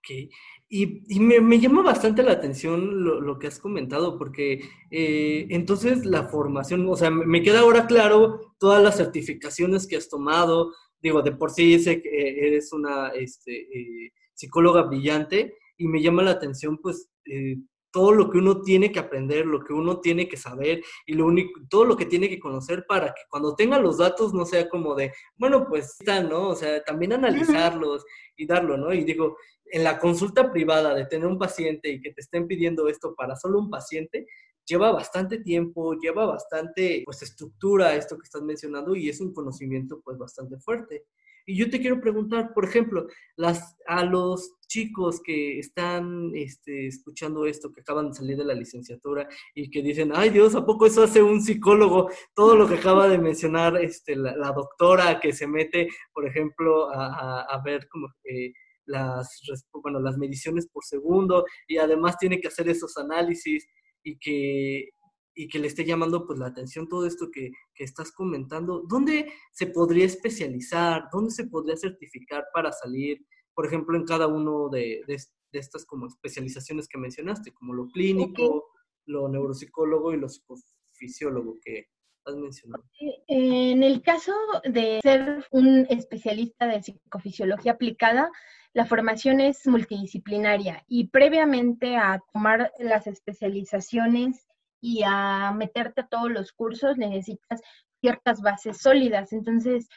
[0.00, 0.30] Ok,
[0.72, 6.88] y, me, llama bastante la atención lo, que has comentado, porque eh, entonces la formación,
[6.88, 11.50] o sea, me queda ahora claro todas las certificaciones que has tomado, digo, de por
[11.50, 17.10] sí sé que eres una este, eh, psicóloga brillante y me llama la atención pues
[17.24, 17.56] eh,
[17.92, 21.26] todo lo que uno tiene que aprender, lo que uno tiene que saber y lo
[21.26, 24.68] único, todo lo que tiene que conocer para que cuando tenga los datos no sea
[24.68, 26.48] como de, bueno, pues está, ¿no?
[26.48, 28.04] O sea, también analizarlos
[28.36, 28.92] y darlo, ¿no?
[28.92, 32.88] Y digo, en la consulta privada de tener un paciente y que te estén pidiendo
[32.88, 34.26] esto para solo un paciente,
[34.66, 40.00] lleva bastante tiempo, lleva bastante pues estructura esto que estás mencionando y es un conocimiento
[40.04, 41.06] pues bastante fuerte.
[41.46, 47.46] Y yo te quiero preguntar, por ejemplo, las, a los chicos que están este, escuchando
[47.46, 50.86] esto, que acaban de salir de la licenciatura y que dicen, ay Dios, ¿a poco
[50.86, 52.10] eso hace un psicólogo?
[52.34, 57.60] Todo lo que acaba de mencionar este, la, doctora que se mete, por ejemplo, a,
[57.64, 58.08] ver como...
[58.24, 58.52] Eh,
[58.86, 59.40] las,
[59.72, 63.64] bueno, las mediciones por segundo y además tiene que hacer esos análisis
[64.02, 64.88] y que,
[65.34, 68.82] y que le esté llamando pues la atención todo esto que, que, estás comentando.
[68.86, 71.04] ¿Dónde se podría especializar?
[71.12, 75.18] ¿Dónde se podría certificar para salir, por ejemplo, en cada uno de, de,
[75.52, 78.66] estas como especializaciones que mencionaste, como lo clínico,
[79.06, 81.86] lo neuropsicólogo y lo psicofisiólogo que
[82.24, 82.84] has mencionado?
[83.26, 84.32] En el caso
[84.64, 88.30] de ser un especialista de psicofisiología aplicada,
[88.72, 94.49] la formación es multidisciplinaria y previamente a tomar las especializaciones
[94.80, 97.60] y a meterte a todos los cursos necesitas
[98.00, 99.32] ciertas bases sólidas.
[99.32, 99.88] Entonces,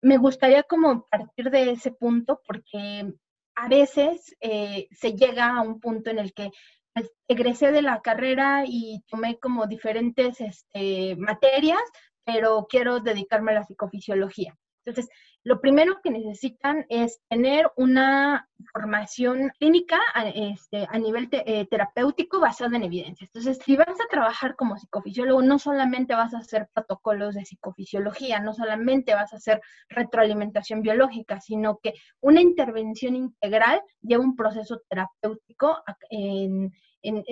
[0.00, 3.12] me gustaría como partir de ese punto porque
[3.54, 6.50] a veces eh, se llega a un punto en el que
[6.94, 11.82] pues, egresé de la carrera y tomé como diferentes este, materias,
[12.24, 14.56] pero quiero dedicarme a la psicofisiología.
[14.84, 15.10] Entonces,
[15.44, 22.76] lo primero que necesitan es tener una formación clínica a, este, nivel eh, terapéutico basada
[22.76, 23.28] en evidencias.
[23.28, 28.38] Entonces, si vas a trabajar como psicofisiólogo, no solamente vas a hacer protocolos de psicofisiología,
[28.38, 34.80] no solamente vas a hacer retroalimentación biológica, sino que una intervención integral lleva un proceso
[34.88, 35.82] terapéutico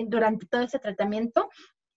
[0.07, 1.49] durante todo ese tratamiento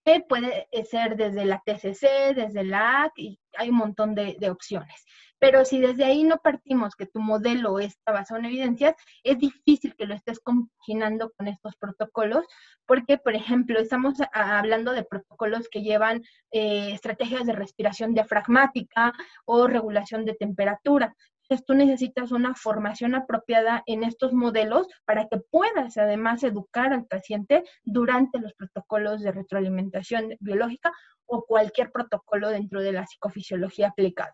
[0.04, 5.04] que puede ser desde la TCC, desde la AC, y hay un montón de opciones
[5.44, 9.94] Pero si desde ahí no partimos que tu modelo está basado en evidencias, es difícil
[9.94, 12.46] que lo estés compaginando con estos protocolos,
[12.86, 19.12] porque, por ejemplo, estamos hablando de protocolos que llevan eh, estrategias de respiración diafragmática
[19.44, 21.14] o regulación de temperatura.
[21.42, 27.04] Entonces, tú necesitas una formación apropiada en estos modelos para que puedas además educar al
[27.04, 30.90] paciente durante los protocolos de retroalimentación biológica
[31.26, 34.32] o cualquier protocolo dentro de la psicofisiología aplicada.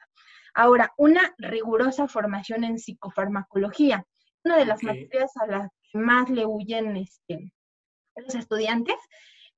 [0.55, 4.05] Ahora, una rigurosa formación en psicofarmacología,
[4.45, 7.53] una de las materias a las que más le huyen este,
[8.17, 8.97] los estudiantes,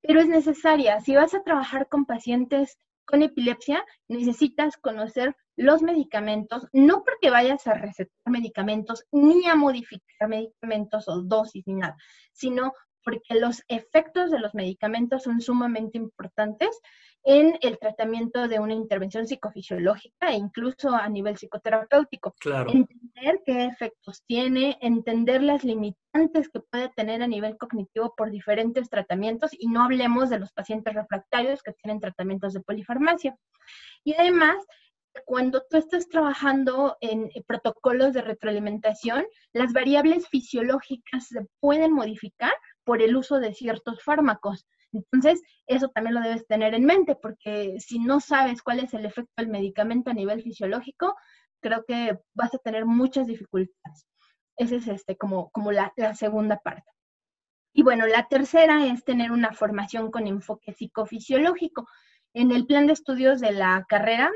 [0.01, 1.01] pero es necesaria.
[1.01, 7.67] Si vas a trabajar con pacientes con epilepsia, necesitas conocer los medicamentos, no porque vayas
[7.67, 11.97] a recetar medicamentos ni a modificar medicamentos o dosis ni nada,
[12.33, 12.73] sino
[13.05, 16.81] porque los efectos de los medicamentos son sumamente importantes
[17.25, 22.35] en el tratamiento de una intervención psicofisiológica e incluso a nivel psicoterapéutico.
[22.41, 22.71] Claro.
[22.71, 28.91] Entender qué efectos tiene, entender las limitantes que puede tener a nivel cognitivo por diferentes
[28.91, 33.37] tratamientos y no hablemos de los pacientes refractarios que tienen tratamientos de polifarmacia.
[34.05, 34.57] Y además,
[35.25, 42.53] cuando tú estás trabajando en protocolos de retroalimentación, las variables fisiológicas se pueden modificar
[42.85, 44.67] por el uso de ciertos fármacos.
[44.93, 49.07] Entonces, eso también lo debes tener en mente, porque si no sabes cuál es el
[49.07, 51.17] efecto del medicamento a nivel fisiológico,
[51.61, 54.07] creo que vas a tener muchas dificultades.
[54.57, 56.91] Esa es este, como, como la, segunda parte.
[57.73, 61.89] Y bueno, la tercera es tener una formación con enfoque psicofisiológico.
[62.35, 64.31] En el plan de estudios de la carrera,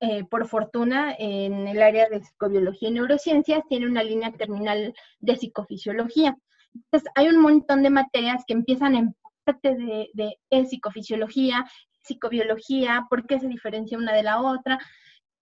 [0.00, 5.36] eh, por fortuna, en el área de psicobiología y neurociencias, tiene una línea terminal de
[5.36, 6.36] psicofisiología.
[6.74, 11.64] Entonces, hay un montón de materias que empiezan en parte de, de, psicofisiología,
[12.02, 14.78] psicobiología, por qué se diferencia una de la otra,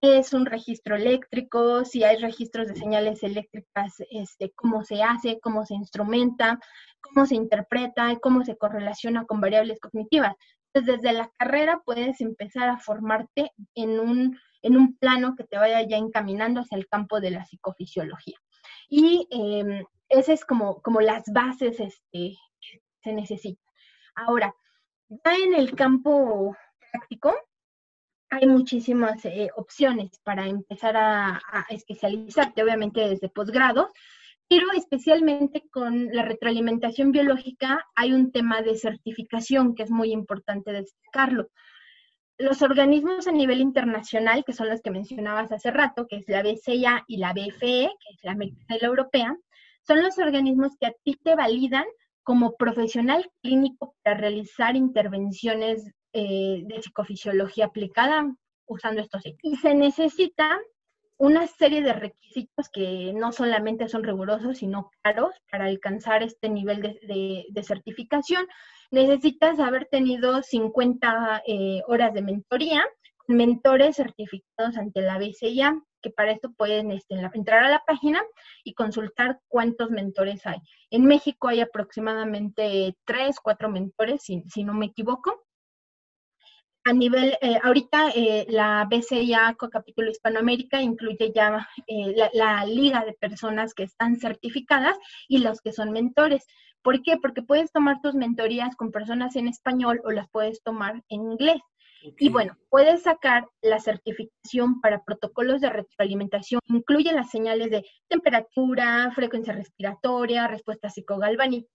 [0.00, 5.66] es un registro eléctrico, si hay registros de señales eléctricas, este, cómo se hace, cómo
[5.66, 6.58] se instrumenta,
[7.00, 10.34] cómo se interpreta, cómo se correlaciona con variables cognitivas.
[10.72, 15.58] Entonces, desde la carrera puedes empezar a formarte en un, en un plano que te
[15.58, 18.38] vaya ya encaminando hacia el campo de la psicofisiología.
[18.88, 23.64] Y eh, esas es como, como las bases este, que se necesitan.
[24.14, 24.54] Ahora,
[25.08, 26.54] ya en el campo
[26.92, 27.34] práctico,
[28.30, 33.90] hay muchísimas eh, opciones para empezar a, especializarte, obviamente desde posgrados,
[34.48, 40.72] pero especialmente con la retroalimentación biológica hay un tema de certificación que es muy importante
[40.72, 41.48] destacarlo.
[42.38, 46.42] Los organismos a nivel internacional, que son los que mencionabas hace rato, que es la
[46.42, 49.36] BCA y la BFE, que es la americana y la europea,
[49.90, 51.84] son los organismos que a ti te validan
[52.22, 58.32] como profesional clínico para realizar intervenciones eh, de psicofisiología aplicada
[58.66, 60.60] usando estos Y se necesita
[61.16, 66.82] una serie de requisitos que no solamente son rigurosos, sino caros para alcanzar este nivel
[66.82, 68.46] de, certificación.
[68.92, 72.84] Necesitas haber tenido 50 eh, horas de mentoría,
[73.30, 78.22] mentores certificados ante la BCIA, que para esto pueden este, entrar a la página
[78.64, 80.58] y consultar cuántos mentores hay.
[80.90, 85.44] En México hay aproximadamente tres, cuatro mentores, si, no me equivoco.
[86.84, 93.04] A nivel, eh, ahorita eh, la BCIA capítulo Hispanoamérica incluye ya eh, la, la, liga
[93.04, 94.96] de personas que están certificadas
[95.28, 96.46] y los que son mentores.
[96.82, 97.18] ¿Por qué?
[97.18, 101.60] Porque puedes tomar tus mentorías con personas en español o las puedes tomar en inglés.
[102.02, 106.60] Y bueno, puedes sacar la certificación para protocolos de retroalimentación.
[106.66, 111.68] Incluye las señales de temperatura, frecuencia respiratoria, respuesta psicogalvánica,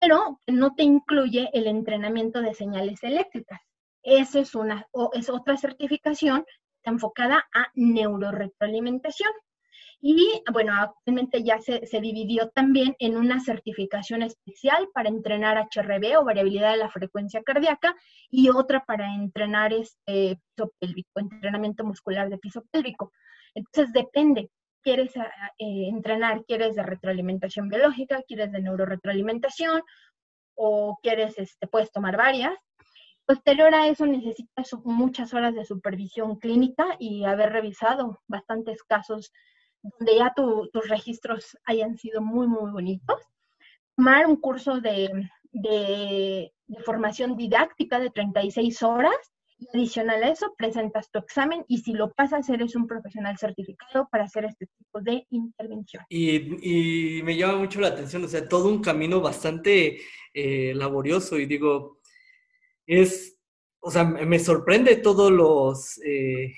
[0.00, 3.60] pero no te incluye el entrenamiento de señales eléctricas.
[4.02, 6.44] Esa es, una, o es otra certificación
[6.82, 9.30] enfocada a neuroretroalimentación.
[10.00, 16.24] Y bueno, actualmente ya se, dividió también en una certificación especial para entrenar HRV o
[16.24, 17.96] variabilidad de la frecuencia cardíaca
[18.30, 23.12] y otra para entrenar este piso pélvico, entrenamiento muscular de piso pélvico.
[23.54, 24.50] Entonces depende,
[24.82, 26.44] ¿quieres eh, entrenar?
[26.44, 28.22] ¿Quieres de retroalimentación biológica?
[28.22, 29.82] ¿Quieres de neuroretroalimentación?
[30.54, 32.54] ¿O quieres, este, puedes tomar varias?
[33.26, 39.32] Posterior a eso necesitas muchas horas de supervisión clínica y haber revisado bastantes casos
[39.82, 43.20] donde ya tus registros hayan sido muy, muy bonitos.
[43.96, 45.10] Tomar un curso de,
[45.52, 46.52] de,
[46.84, 49.16] formación didáctica de 36 horas
[49.58, 54.08] y adicional a eso, presentas tu examen y si lo pasas, eres un profesional certificado
[54.10, 56.04] para hacer este tipo de intervención.
[56.08, 59.98] Y, y me llama mucho la atención, o sea, todo un camino bastante
[60.32, 61.98] eh, laborioso y digo,
[62.86, 63.36] es,
[63.80, 66.54] o sea, me sorprende todos los, eh,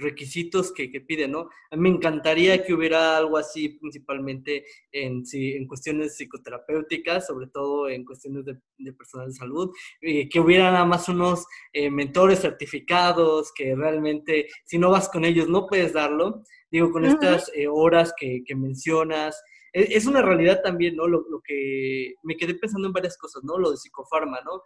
[0.00, 1.48] requisitos que, que, piden, ¿no?
[1.70, 7.88] A mí me encantaría que hubiera algo así, principalmente en, en cuestiones psicoterapéuticas, sobre todo
[7.88, 9.70] en cuestiones de, personal de salud,
[10.00, 15.24] eh, que hubiera nada más unos eh, mentores certificados, que realmente, si no vas con
[15.24, 16.42] ellos, no puedes darlo.
[16.70, 21.06] Digo, con estas horas que, que mencionas, e, es una realidad también, ¿no?
[21.06, 23.58] Lo, lo, que me quedé pensando en varias cosas, ¿no?
[23.58, 24.62] Lo de psicofarma, ¿no?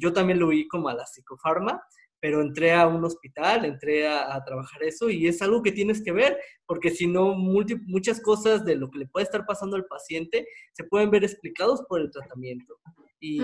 [0.00, 1.82] yo también lo vi como a la psicofarma,
[2.20, 6.12] pero entré a un hospital, entré a, trabajar eso y es algo que tienes que
[6.12, 10.46] ver, porque si no, muchas cosas de lo que le puede estar pasando al paciente
[10.72, 12.78] se pueden ver explicados por el tratamiento
[13.20, 13.40] y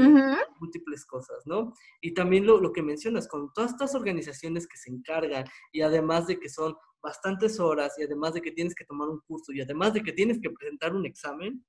[0.59, 1.75] múltiples cosas, ¿no?
[2.01, 6.27] Y también lo, lo, que mencionas, con todas estas organizaciones que se encargan y además
[6.27, 9.61] de que son bastantes horas y además de que tienes que tomar un curso y
[9.61, 11.63] además de que tienes que presentar un examen,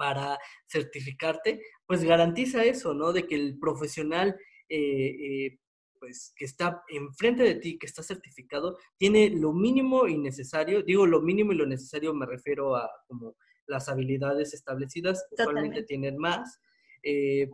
[0.00, 3.12] para certificarte, pues garantiza eso, ¿no?
[3.12, 4.34] De que el profesional
[4.66, 5.58] eh, eh,
[6.00, 11.06] pues, que está enfrente de ti, que está certificado, tiene lo mínimo y necesario, digo
[11.06, 13.36] lo mínimo y lo necesario me refiero a como
[13.66, 16.58] las habilidades establecidas, usualmente tienen más,
[17.04, 17.48] eh,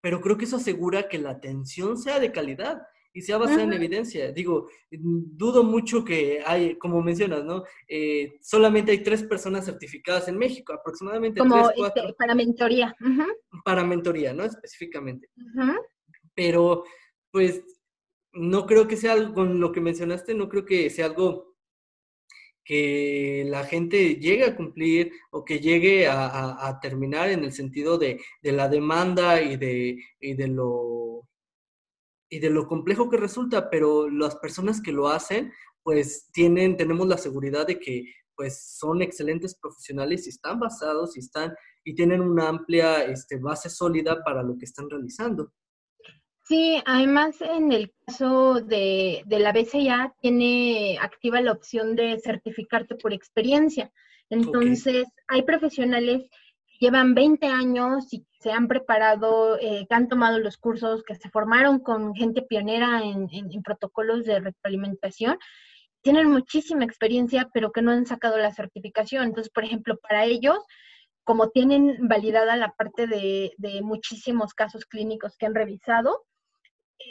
[0.00, 2.82] pero creo que eso asegura que la atención sea de calidad
[3.12, 4.30] y sea basada en evidencia.
[4.32, 7.64] Digo, dudo mucho que hay, como mencionas, ¿no?
[7.88, 12.16] Eh, solamente hay tres personas certificadas en México, aproximadamente como tres, este, cuatro.
[12.16, 12.96] para mentoría.
[13.64, 14.44] Para mentoría, ¿no?
[14.44, 15.30] Específicamente.
[16.34, 16.84] Pero
[17.30, 17.62] pues
[18.32, 21.56] no creo que sea algo, con lo que mencionaste, no creo que sea algo
[22.64, 28.20] que la gente llegue a cumplir o que llegue a, terminar en el sentido de,
[28.42, 31.26] la demanda y de, y de lo
[32.30, 35.52] y de lo complejo que resulta, pero las personas que lo hacen,
[35.82, 38.04] pues tienen, tenemos la seguridad de que
[38.36, 43.70] pues son excelentes profesionales y están basados y están y tienen una amplia este, base
[43.70, 45.52] sólida para lo que están realizando.
[46.48, 53.12] Sí, además en el caso de, la BCA tiene activa la opción de certificarte por
[53.12, 53.92] experiencia.
[54.30, 60.38] Entonces, hay profesionales que llevan 20 años y se han preparado, eh, que han tomado
[60.38, 65.38] los cursos, que se formaron con gente pionera en, en protocolos de retroalimentación
[66.00, 69.24] tienen muchísima experiencia, pero que no han sacado la certificación.
[69.24, 70.58] Entonces, por ejemplo, para ellos,
[71.24, 76.24] como tienen validada la parte de, de, muchísimos casos clínicos que han revisado,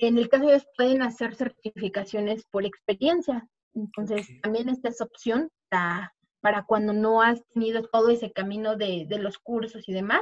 [0.01, 3.47] en el caso de ellos pueden hacer certificaciones por experiencia.
[3.73, 9.05] Entonces, también esta es opción para, para, cuando no has tenido todo ese camino de,
[9.07, 10.21] de los cursos y demás,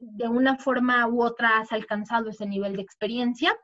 [0.00, 3.56] de una forma u otra has alcanzado ese nivel de experiencia.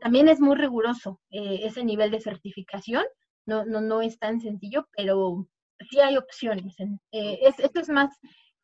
[0.00, 3.04] También es muy riguroso eh, ese nivel de certificación.
[3.46, 5.46] No, no, no es tan sencillo, pero
[5.90, 6.74] sí hay opciones.
[7.12, 8.18] Eh, es, esto es más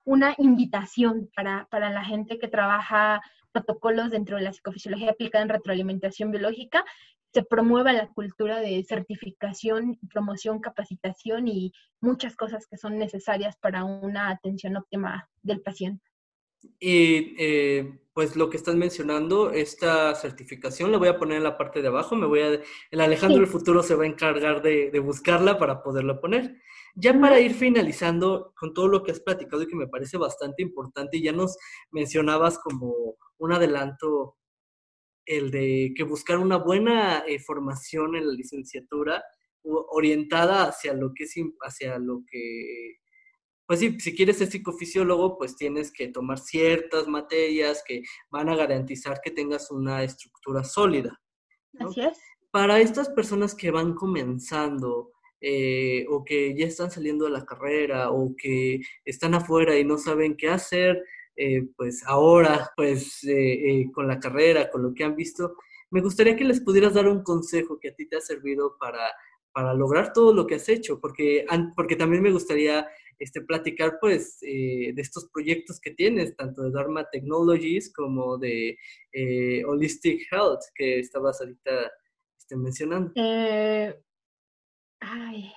[0.04, 3.22] una invitación para, para la gente que trabaja
[3.54, 6.84] protocolos dentro de la psicofisiología aplicada en retroalimentación biológica,
[7.32, 13.84] se promueva la cultura de certificación, promoción, capacitación y muchas cosas que son necesarias para
[13.84, 16.04] una atención óptima del paciente.
[16.78, 21.58] Y eh, pues lo que estás mencionando, esta certificación la voy a poner en la
[21.58, 22.60] parte de abajo, me voy a,
[22.90, 26.60] el Alejandro del futuro se va a encargar de, de buscarla para poderla poner.
[26.94, 30.62] Ya para ir finalizando con todo lo que has platicado y que me parece bastante
[30.62, 31.56] importante, ya nos
[31.90, 34.36] mencionabas como un adelanto
[35.26, 39.24] el de que buscar una buena eh, formación en la licenciatura
[39.62, 42.98] orientada hacia lo que es hacia lo que
[43.66, 48.56] pues sí, si quieres ser psicofisiólogo, pues tienes que tomar ciertas materias que van a
[48.56, 51.20] garantizar que tengas una estructura sólida.
[51.78, 52.18] Así es.
[52.50, 58.10] Para estas personas que van comenzando eh, o que ya están saliendo de la carrera
[58.10, 61.02] o que están afuera y no saben qué hacer,
[61.36, 65.56] eh, pues ahora, pues eh, con la carrera, con lo que han visto,
[65.90, 69.10] me gustaría que les pudieras dar un consejo que a ti te ha servido para,
[69.52, 71.44] para lograr todo lo que has hecho, porque,
[71.76, 72.86] porque también me gustaría
[73.18, 78.76] este, platicar pues de estos proyectos que tienes, tanto de Dharma Technologies como de
[79.66, 81.92] Holistic Health, que estabas ahorita
[82.38, 83.12] este, mencionando.
[85.00, 85.52] Ay,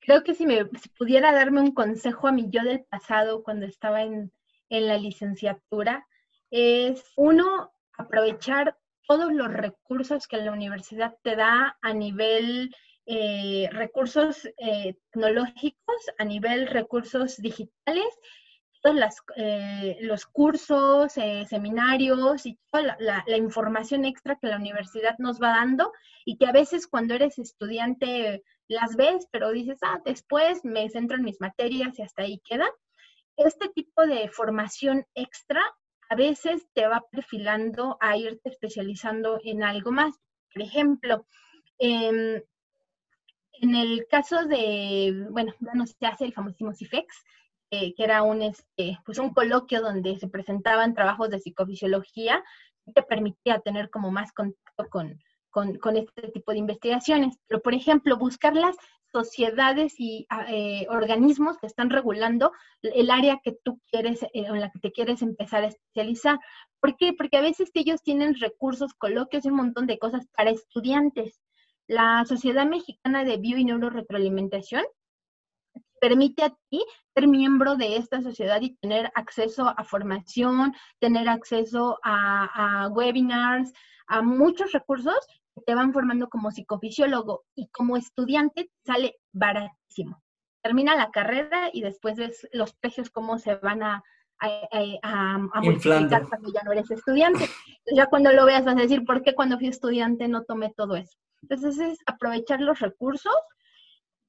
[0.00, 0.64] creo que si me
[0.98, 4.32] pudiera darme un consejo a mí yo del pasado cuando estaba en,
[4.68, 6.06] la licenciatura,
[6.50, 8.76] es uno, aprovechar
[9.06, 12.72] todos los recursos que la universidad te da a nivel
[13.12, 18.06] eh, recursos eh, tecnológicos, a nivel recursos digitales
[18.82, 18.96] todos
[19.36, 25.50] eh, los cursos, eh, seminarios y toda la, información extra que la universidad nos va
[25.50, 25.92] dando
[26.24, 31.16] y que a veces cuando eres estudiante las ves, pero dices, ah, después me centro
[31.16, 32.68] en mis materias y hasta ahí queda.
[33.36, 35.62] Este tipo de formación extra
[36.08, 40.14] a veces te va perfilando a irte especializando en algo más.
[40.52, 41.26] Por ejemplo,
[41.80, 42.42] Em,
[43.60, 47.24] en el caso de, bueno, ya no se hace el famosísimo CIFEX,
[47.70, 52.42] que era un, este, pues un coloquio donde se presentaban trabajos de psicofisiología
[52.94, 57.38] que permitía tener como más contacto con, con, este tipo de investigaciones.
[57.46, 58.76] Pero, por ejemplo, buscar las
[59.12, 62.52] sociedades y ah, eh, organismos que están regulando
[62.82, 66.38] el área que tú quieres, eh, en la que te quieres empezar a especializar.
[66.80, 67.12] ¿Por qué?
[67.12, 71.40] Porque a veces ellos tienen recursos, coloquios y un montón de cosas para estudiantes.
[71.90, 74.84] La Sociedad Mexicana de Bio y Neuroretroalimentación
[76.00, 81.98] permite a ti ser miembro de esta sociedad y tener acceso a formación, tener acceso
[82.04, 83.72] a, a webinars,
[84.06, 85.18] a muchos recursos
[85.66, 90.22] te van formando como psicofisiólogo y como estudiante sale baratísimo.
[90.62, 94.04] Termina la carrera y después ves los precios cómo se van a,
[94.38, 97.46] a, multiplicar cuando ya no eres estudiante.
[97.92, 100.94] ya cuando lo veas vas a decir, ¿por qué cuando fui estudiante no tomé todo
[100.94, 101.18] eso?
[101.42, 103.34] Entonces es aprovechar los recursos,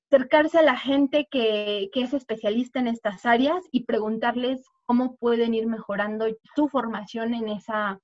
[0.10, 5.54] acercarse a la gente que, que es especialista en estas áreas y preguntarles cómo pueden
[5.54, 8.00] ir mejorando su formación en, esa,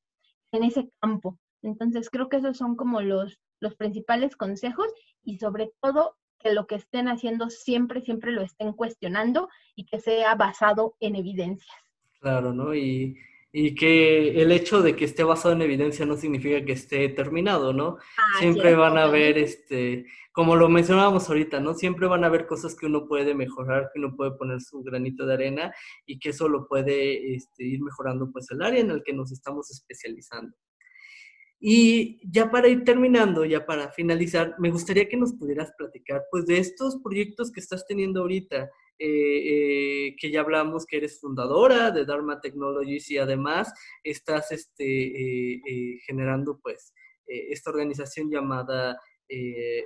[0.52, 1.38] en ese campo.
[1.62, 4.88] Entonces, creo que esos son como los, los principales consejos
[5.24, 10.00] y sobre todo que lo que estén haciendo siempre, siempre lo estén cuestionando y que
[10.00, 11.76] sea basado en evidencias.
[12.20, 12.74] Claro, ¿no?
[12.74, 13.18] Y,
[13.60, 17.74] y que el hecho de que esté basado en evidencia no significa que esté terminado,
[17.74, 17.98] ¿no?
[18.16, 21.74] Ah, siempre van a haber, este, como lo mencionábamos ahorita, ¿no?
[21.74, 25.26] Siempre van a haber cosas que uno puede mejorar, que uno puede poner su granito
[25.26, 25.74] de arena
[26.06, 29.32] y que eso lo puede este, ir mejorando, pues, el área en el que nos
[29.32, 30.56] estamos especializando.
[31.60, 36.46] Y ya para ir terminando, ya para finalizar, me gustaría que nos pudieras platicar pues
[36.46, 38.70] de estos proyectos que estás teniendo ahorita,
[39.00, 43.72] eh, eh, que ya hablamos que eres fundadora de Dharma Technologies y además
[44.04, 46.94] estás este, eh, generando pues
[47.28, 48.98] esta organización llamada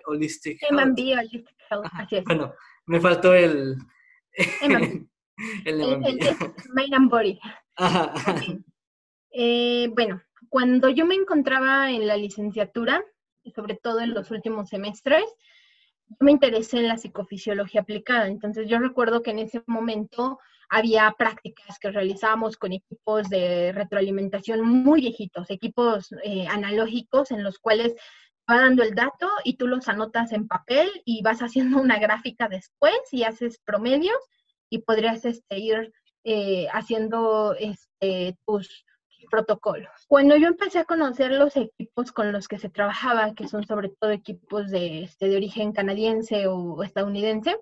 [0.05, 0.97] Holistic Health.
[0.97, 1.91] Holistic Health,
[2.25, 2.53] Bueno,
[2.85, 3.75] me faltó el...
[4.61, 5.09] el,
[5.65, 5.81] el, el,
[6.73, 7.37] Mind and Body.
[9.95, 13.03] bueno, cuando yo me encontraba en la licenciatura,
[13.55, 15.25] sobre todo en los últimos semestres,
[16.19, 18.27] me interesé en la psicofisiología aplicada.
[18.27, 20.39] Entonces yo recuerdo que en ese momento
[20.69, 27.59] había prácticas que realizábamos con equipos de retroalimentación muy viejitos, equipos eh, analógicos en los
[27.59, 27.93] cuales
[28.49, 32.47] va dando el dato y tú los anotas en papel y vas haciendo una gráfica
[32.47, 34.17] después y haces promedios
[34.69, 35.93] y podrías este, ir
[36.23, 38.85] eh, haciendo este, tus,
[39.31, 39.89] protocolos.
[40.07, 43.89] Cuando yo empecé a conocer los equipos con los que se trabajaba, que son sobre
[43.89, 47.57] todo equipos de, este, de origen canadiense o estadounidense,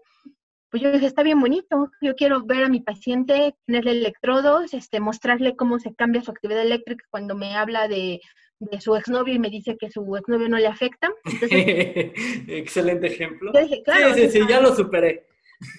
[0.69, 4.99] pues yo dije, está bien bonito, yo quiero ver a mi paciente, tenerle electrodos, este,
[4.99, 8.19] mostrarle cómo se cambia su actividad eléctrica cuando me habla de,
[8.59, 11.09] de su exnovio y me dice que su exnovio no le afecta.
[11.51, 13.51] Excelente ejemplo.
[13.53, 13.81] sí,
[14.15, 15.25] sí, sí, ya lo superé.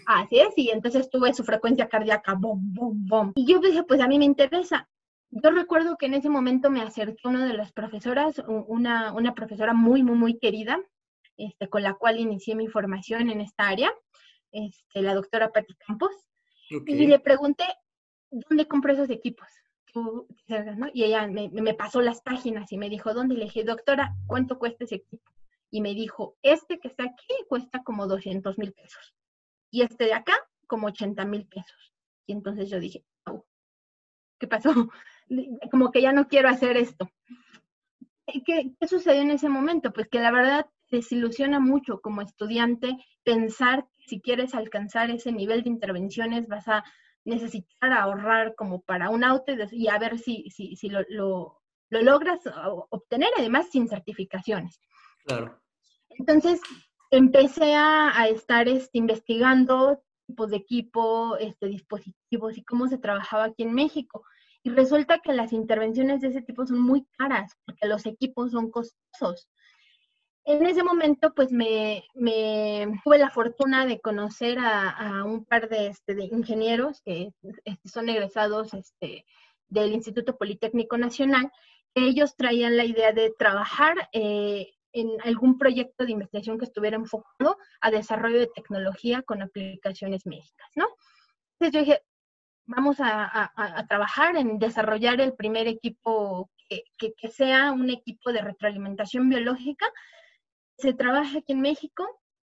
[0.06, 3.32] Así es, y entonces tuve su frecuencia cardíaca, bom, bom, bom.
[3.34, 4.88] Y yo dije, pues a mí me interesa
[5.30, 9.34] yo recuerdo que en ese momento me acerqué a una de las profesoras, una, una
[9.34, 10.80] profesora muy, muy, muy querida,
[11.36, 13.92] este, con la cual inicié mi formación en esta área,
[14.50, 16.10] este, la doctora Patti Campos,
[16.70, 17.64] y le pregunté,
[18.30, 19.48] ¿dónde compré esos equipos?
[20.92, 23.34] Y ella me, me, pasó las páginas y me dijo, ¿dónde?
[23.34, 25.32] Le dije, doctora, ¿cuánto cuesta ese equipo?
[25.70, 29.14] Y me dijo, este que está aquí cuesta como 200 mil pesos.
[29.70, 30.34] Y este de acá,
[30.66, 31.92] como 80 mil pesos.
[32.26, 33.04] Y entonces yo dije,
[34.38, 34.70] ¿qué pasó?
[35.70, 37.10] Como que ya no quiero hacer esto.
[38.26, 39.92] ¿Qué, ¿Qué, sucedió en ese momento?
[39.92, 45.62] Pues que la verdad desilusiona mucho como estudiante pensar que si quieres alcanzar ese nivel
[45.62, 46.84] de intervenciones vas a
[47.24, 51.60] necesitar ahorrar como para un auto y, a ver si, si, si lo, lo,
[51.90, 52.40] lo, logras
[52.90, 54.80] obtener, además sin certificaciones.
[55.24, 55.60] Claro.
[56.10, 56.60] Entonces
[57.10, 63.44] empecé a, a estar este, investigando tipos de equipo, este, dispositivos y cómo se trabajaba
[63.44, 64.24] aquí en México.
[64.62, 68.70] Y resulta que las intervenciones de ese tipo son muy caras porque los equipos son
[68.70, 69.48] costosos.
[70.44, 72.04] En ese momento, pues me,
[73.04, 77.30] tuve la fortuna de conocer a, un par de, este, ingenieros que
[77.64, 79.24] este, son egresados este,
[79.68, 81.50] del Instituto Politécnico Nacional.
[81.94, 87.56] Ellos traían la idea de trabajar eh, en algún proyecto de investigación que estuviera enfocado
[87.80, 90.86] a desarrollo de tecnología con aplicaciones médicas, ¿no?
[91.58, 92.02] Entonces yo dije,
[92.66, 93.52] vamos a,
[93.88, 99.86] trabajar en desarrollar el primer equipo que, sea un equipo de retroalimentación biológica.
[100.78, 102.06] Se trabaja aquí en México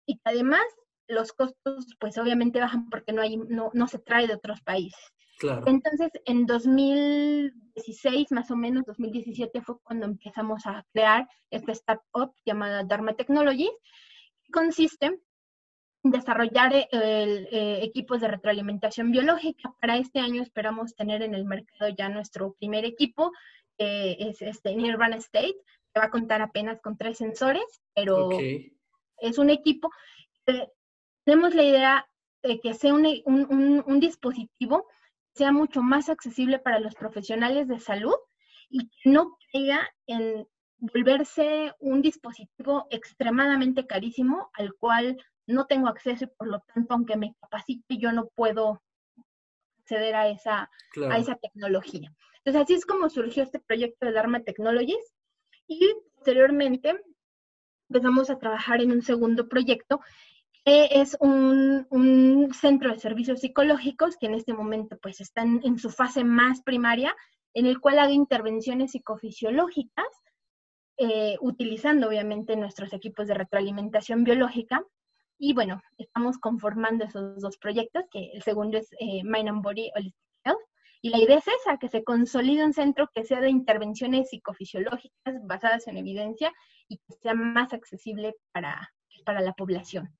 [0.06, 0.64] y que además
[1.06, 5.00] los costos pues obviamente bajan porque no, hay, no, no se trae de otros países.
[5.38, 5.62] Claro.
[5.66, 12.82] Entonces, en 2016, más o menos, 2017 fue cuando empezamos a crear esta startup llamada
[12.82, 13.70] Dharma Technologies,
[14.42, 15.20] que consiste
[16.02, 19.74] desarrollar eh, eh, equipos de retroalimentación biológica.
[19.80, 23.32] Para este año esperamos tener en el mercado ya nuestro primer equipo,
[23.76, 25.56] que es este Nirvana State,
[25.92, 28.30] que va a contar apenas con tres sensores, pero
[29.20, 29.90] es un equipo
[31.28, 32.08] tenemos la idea
[32.42, 34.86] de que sea un, dispositivo
[35.34, 38.14] que sea mucho más accesible para los profesionales de salud
[38.70, 46.24] y que no caiga en volverse un dispositivo extremadamente carísimo al cual no tengo acceso
[46.24, 48.82] y por lo tanto, aunque me capacite, yo no puedo
[49.80, 50.70] acceder a esa,
[51.10, 52.12] a esa tecnología.
[52.38, 55.14] Entonces, así es como surgió este proyecto de Dharma Technologies
[55.66, 57.00] y posteriormente
[57.88, 60.00] empezamos a trabajar en un segundo proyecto
[60.64, 65.90] que es un, centro de servicios psicológicos que en este momento pues están en su
[65.90, 67.14] fase más primaria,
[67.54, 70.06] en el cual hago intervenciones psicofisiológicas,
[70.98, 74.84] eh, utilizando obviamente nuestros equipos de retroalimentación biológica.
[75.38, 79.90] Y bueno, estamos conformando esos dos proyectos, que el segundo es eh, Mind and Body
[79.94, 80.58] Holistic Health,
[81.00, 85.34] y la idea es esa, que se consolide un centro que sea de intervenciones psicofisiológicas
[85.44, 86.52] basadas en evidencia
[86.88, 88.92] y que sea más accesible para,
[89.24, 90.12] para la población.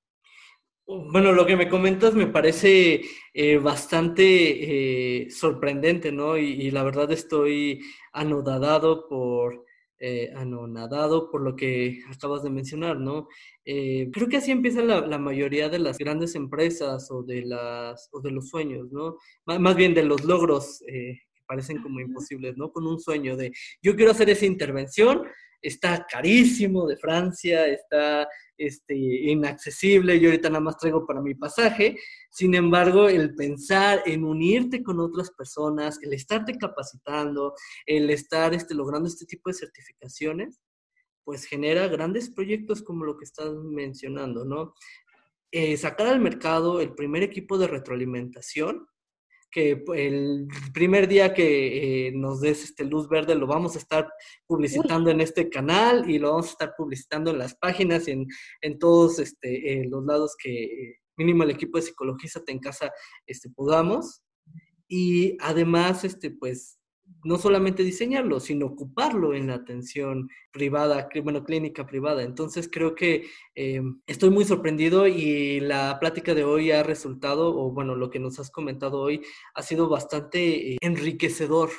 [0.91, 3.01] Bueno, lo que me comentas me parece
[3.31, 6.35] eh, bastante eh, sorprendente, ¿no?
[6.35, 9.65] Y, la verdad estoy anodadado por,
[9.99, 13.27] eh, anonadado por lo que acabas de mencionar, ¿no?
[13.65, 18.31] creo que así empieza la, mayoría de las grandes empresas o de, las, o de
[18.31, 19.17] los sueños, ¿no?
[19.45, 22.71] más bien de los logros que parecen como imposibles, ¿no?
[22.71, 25.23] Con un sueño de yo quiero hacer esa intervención,
[25.61, 31.97] está carísimo de Francia, está este, inaccesible, yo ahorita nada más traigo para mi pasaje,
[32.29, 37.53] sin embargo, el pensar en unirte con otras personas, el estarte capacitando,
[37.85, 40.59] el estar este, logrando este tipo de certificaciones,
[41.23, 44.73] pues genera grandes proyectos como lo que estás mencionando, ¿no?
[45.51, 48.87] Eh, sacar al mercado el primer equipo de retroalimentación
[49.51, 54.11] que el primer día que eh, nos des este luz verde lo vamos a estar
[54.45, 58.79] publicitando en este canal y lo vamos a estar publicitando en las páginas y en,
[58.79, 62.91] todos este, los lados que eh, mínimo el equipo de Psicologízate en casa
[63.25, 64.21] este, podamos.
[64.87, 66.78] Y además, este, pues,
[67.23, 72.23] no solamente diseñarlo, sino ocuparlo en la atención privada, bueno, clínica privada.
[72.23, 77.71] Entonces creo que eh, estoy muy sorprendido y la plática de hoy ha resultado, o
[77.71, 79.21] bueno, lo que nos has comentado hoy
[79.53, 81.69] ha sido bastante eh, enriquecedor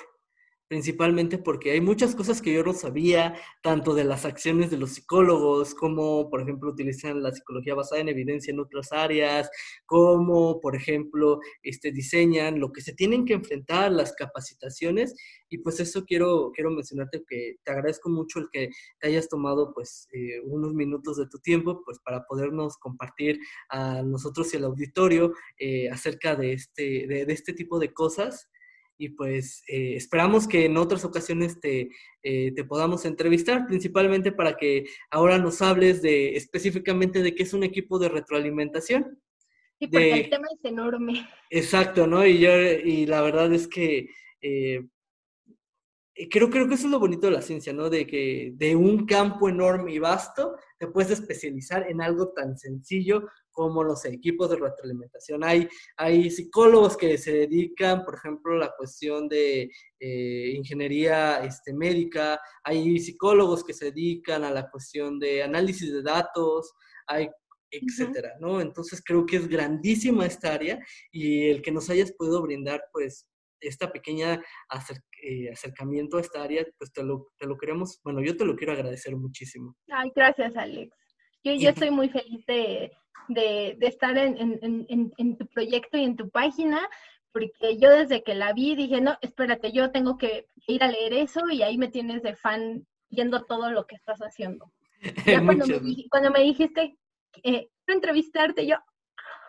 [0.70, 4.90] principalmente porque hay muchas cosas que yo no sabía, tanto de las acciones de los
[4.92, 9.50] psicólogos, como por ejemplo utilizan la psicología basada en evidencia en otras áreas,
[9.84, 15.16] como por ejemplo este, diseñan lo que se tienen que enfrentar, las capacitaciones,
[15.48, 19.72] y pues eso quiero, quiero mencionarte que te agradezco mucho el que te hayas tomado
[19.74, 23.40] pues eh, unos minutos de tu tiempo pues para podernos compartir
[23.70, 28.48] a nosotros y al auditorio eh, acerca de este, de este tipo de cosas
[29.00, 31.88] y pues eh, esperamos que en otras ocasiones te,
[32.22, 37.54] eh, te, podamos entrevistar, principalmente para que ahora nos hables de específicamente de qué es
[37.54, 39.18] un equipo de retroalimentación.
[39.78, 41.26] Sí, porque el tema es enorme.
[41.48, 42.26] Exacto, ¿no?
[42.26, 44.10] Y yo, y la verdad es que
[44.42, 44.86] eh,
[46.28, 47.88] creo, creo que eso es lo bonito de la ciencia, ¿no?
[47.88, 53.28] De que de un campo enorme y vasto te puedes especializar en algo tan sencillo
[53.50, 55.44] como los equipos de retroalimentación.
[55.44, 61.72] Hay, hay psicólogos que se dedican, por ejemplo, a la cuestión de eh, ingeniería este,
[61.72, 66.72] médica, hay psicólogos que se dedican a la cuestión de análisis de datos,
[67.06, 67.28] hay
[67.70, 68.60] etcétera, ¿no?
[68.60, 70.78] Entonces creo que es grandísima esta área
[71.12, 73.28] y el que nos hayas podido brindar, pues,
[73.60, 74.42] esta pequeña
[75.22, 78.56] eh, acercamiento a esta área, pues te lo, te lo queremos, bueno, yo te lo
[78.56, 79.76] quiero agradecer muchísimo.
[79.88, 80.96] Ay, gracias, Alex.
[81.42, 82.90] Yo, yo estoy muy feliz de,
[83.28, 86.88] de, estar en, tu proyecto y en tu página,
[87.32, 91.14] porque yo desde que la vi dije, no, espérate, yo tengo que ir a leer
[91.14, 94.72] eso y ahí me tienes de fan viendo todo lo que estás haciendo.
[95.26, 95.80] Ya cuando, me,
[96.10, 96.96] cuando me dijiste,
[97.42, 98.76] eh, entrevistarte, yo...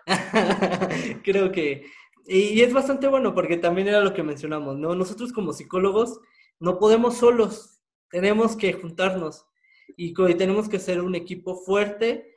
[1.24, 1.86] Creo que...
[2.26, 4.96] Y es bastante bueno porque también era lo que mencionamos, ¿no?
[4.96, 6.20] Nosotros como psicólogos
[6.60, 9.46] no podemos solos, tenemos que juntarnos
[9.98, 12.32] y, y tenemos que ser un equipo fuerte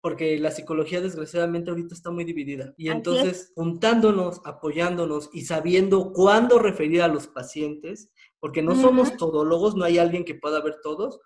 [0.00, 2.72] porque la psicología desgraciadamente ahorita está muy dividida.
[2.76, 9.74] Y entonces, juntándonos, apoyándonos y sabiendo cuándo referir a los pacientes, porque no somos todólogos,
[9.74, 11.18] no hay alguien que pueda ver todos,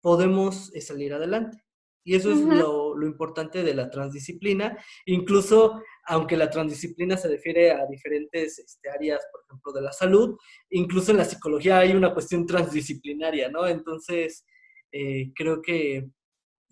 [0.00, 1.64] podemos eh, salir adelante.
[2.06, 4.78] Y eso es lo, lo, importante de la transdisciplina.
[5.06, 10.38] Incluso, aunque la transdisciplina se refiere a diferentes este, áreas, por ejemplo, de la salud,
[10.70, 13.66] incluso en la psicología hay una cuestión transdisciplinaria, ¿no?
[13.66, 14.46] Entonces,
[14.92, 16.06] eh, creo que,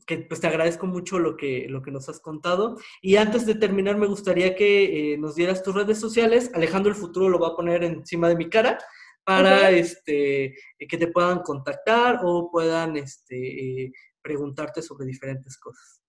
[0.07, 2.79] que, pues te agradezco mucho lo que, lo que nos has contado.
[3.03, 6.53] Y antes de terminar, me gustaría que eh, nos dieras tus redes sociales.
[6.55, 8.79] Alejandro el futuro lo va a poner encima de mi cara
[9.25, 13.91] para este, que te puedan contactar o puedan este,
[14.25, 16.01] preguntarte sobre diferentes cosas.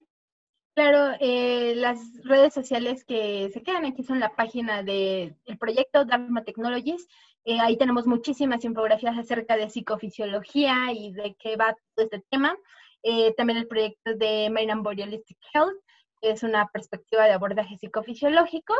[0.75, 6.43] Claro, eh, las redes sociales que se quedan aquí son la página del proyecto Dharma
[6.43, 7.07] Technologies.
[7.45, 12.57] Eh, ahí tenemos muchísimas infografías acerca de psicofisiología y de qué va todo este tema.
[13.03, 15.79] Eh, también el proyecto de Marine Borealistic Health,
[16.21, 18.79] que es una perspectiva de abordajes psicofisiológicos.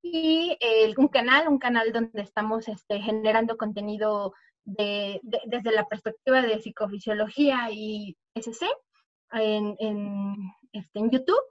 [0.00, 0.56] Y
[0.96, 4.32] un canal, un canal donde estamos este, generando contenido
[4.64, 8.66] de, desde la perspectiva de psicofisiología y SC
[9.32, 10.34] en, en,
[10.72, 11.42] este, en YouTube.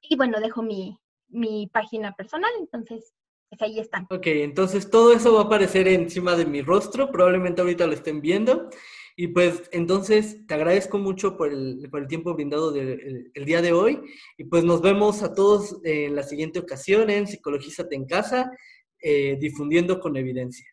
[0.00, 0.98] Y bueno, dejo mi,
[1.28, 3.14] mi página personal, entonces
[3.48, 4.06] pues ahí están.
[4.10, 8.20] Ok, entonces todo eso va a aparecer encima de mi rostro, probablemente ahorita lo estén
[8.20, 8.68] viendo.
[9.16, 13.60] Y pues entonces te agradezco mucho por el, por el tiempo brindado del el día
[13.60, 14.00] de hoy.
[14.36, 18.52] Y pues nos vemos a todos en la siguiente ocasión en Psicologízate en Casa,
[19.00, 20.66] eh, difundiendo con evidencia.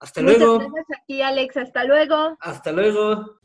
[0.00, 0.58] Hasta luego.
[0.58, 1.56] Gracias a ti, Alex.
[1.56, 2.36] Hasta luego.
[2.40, 3.38] Hasta luego.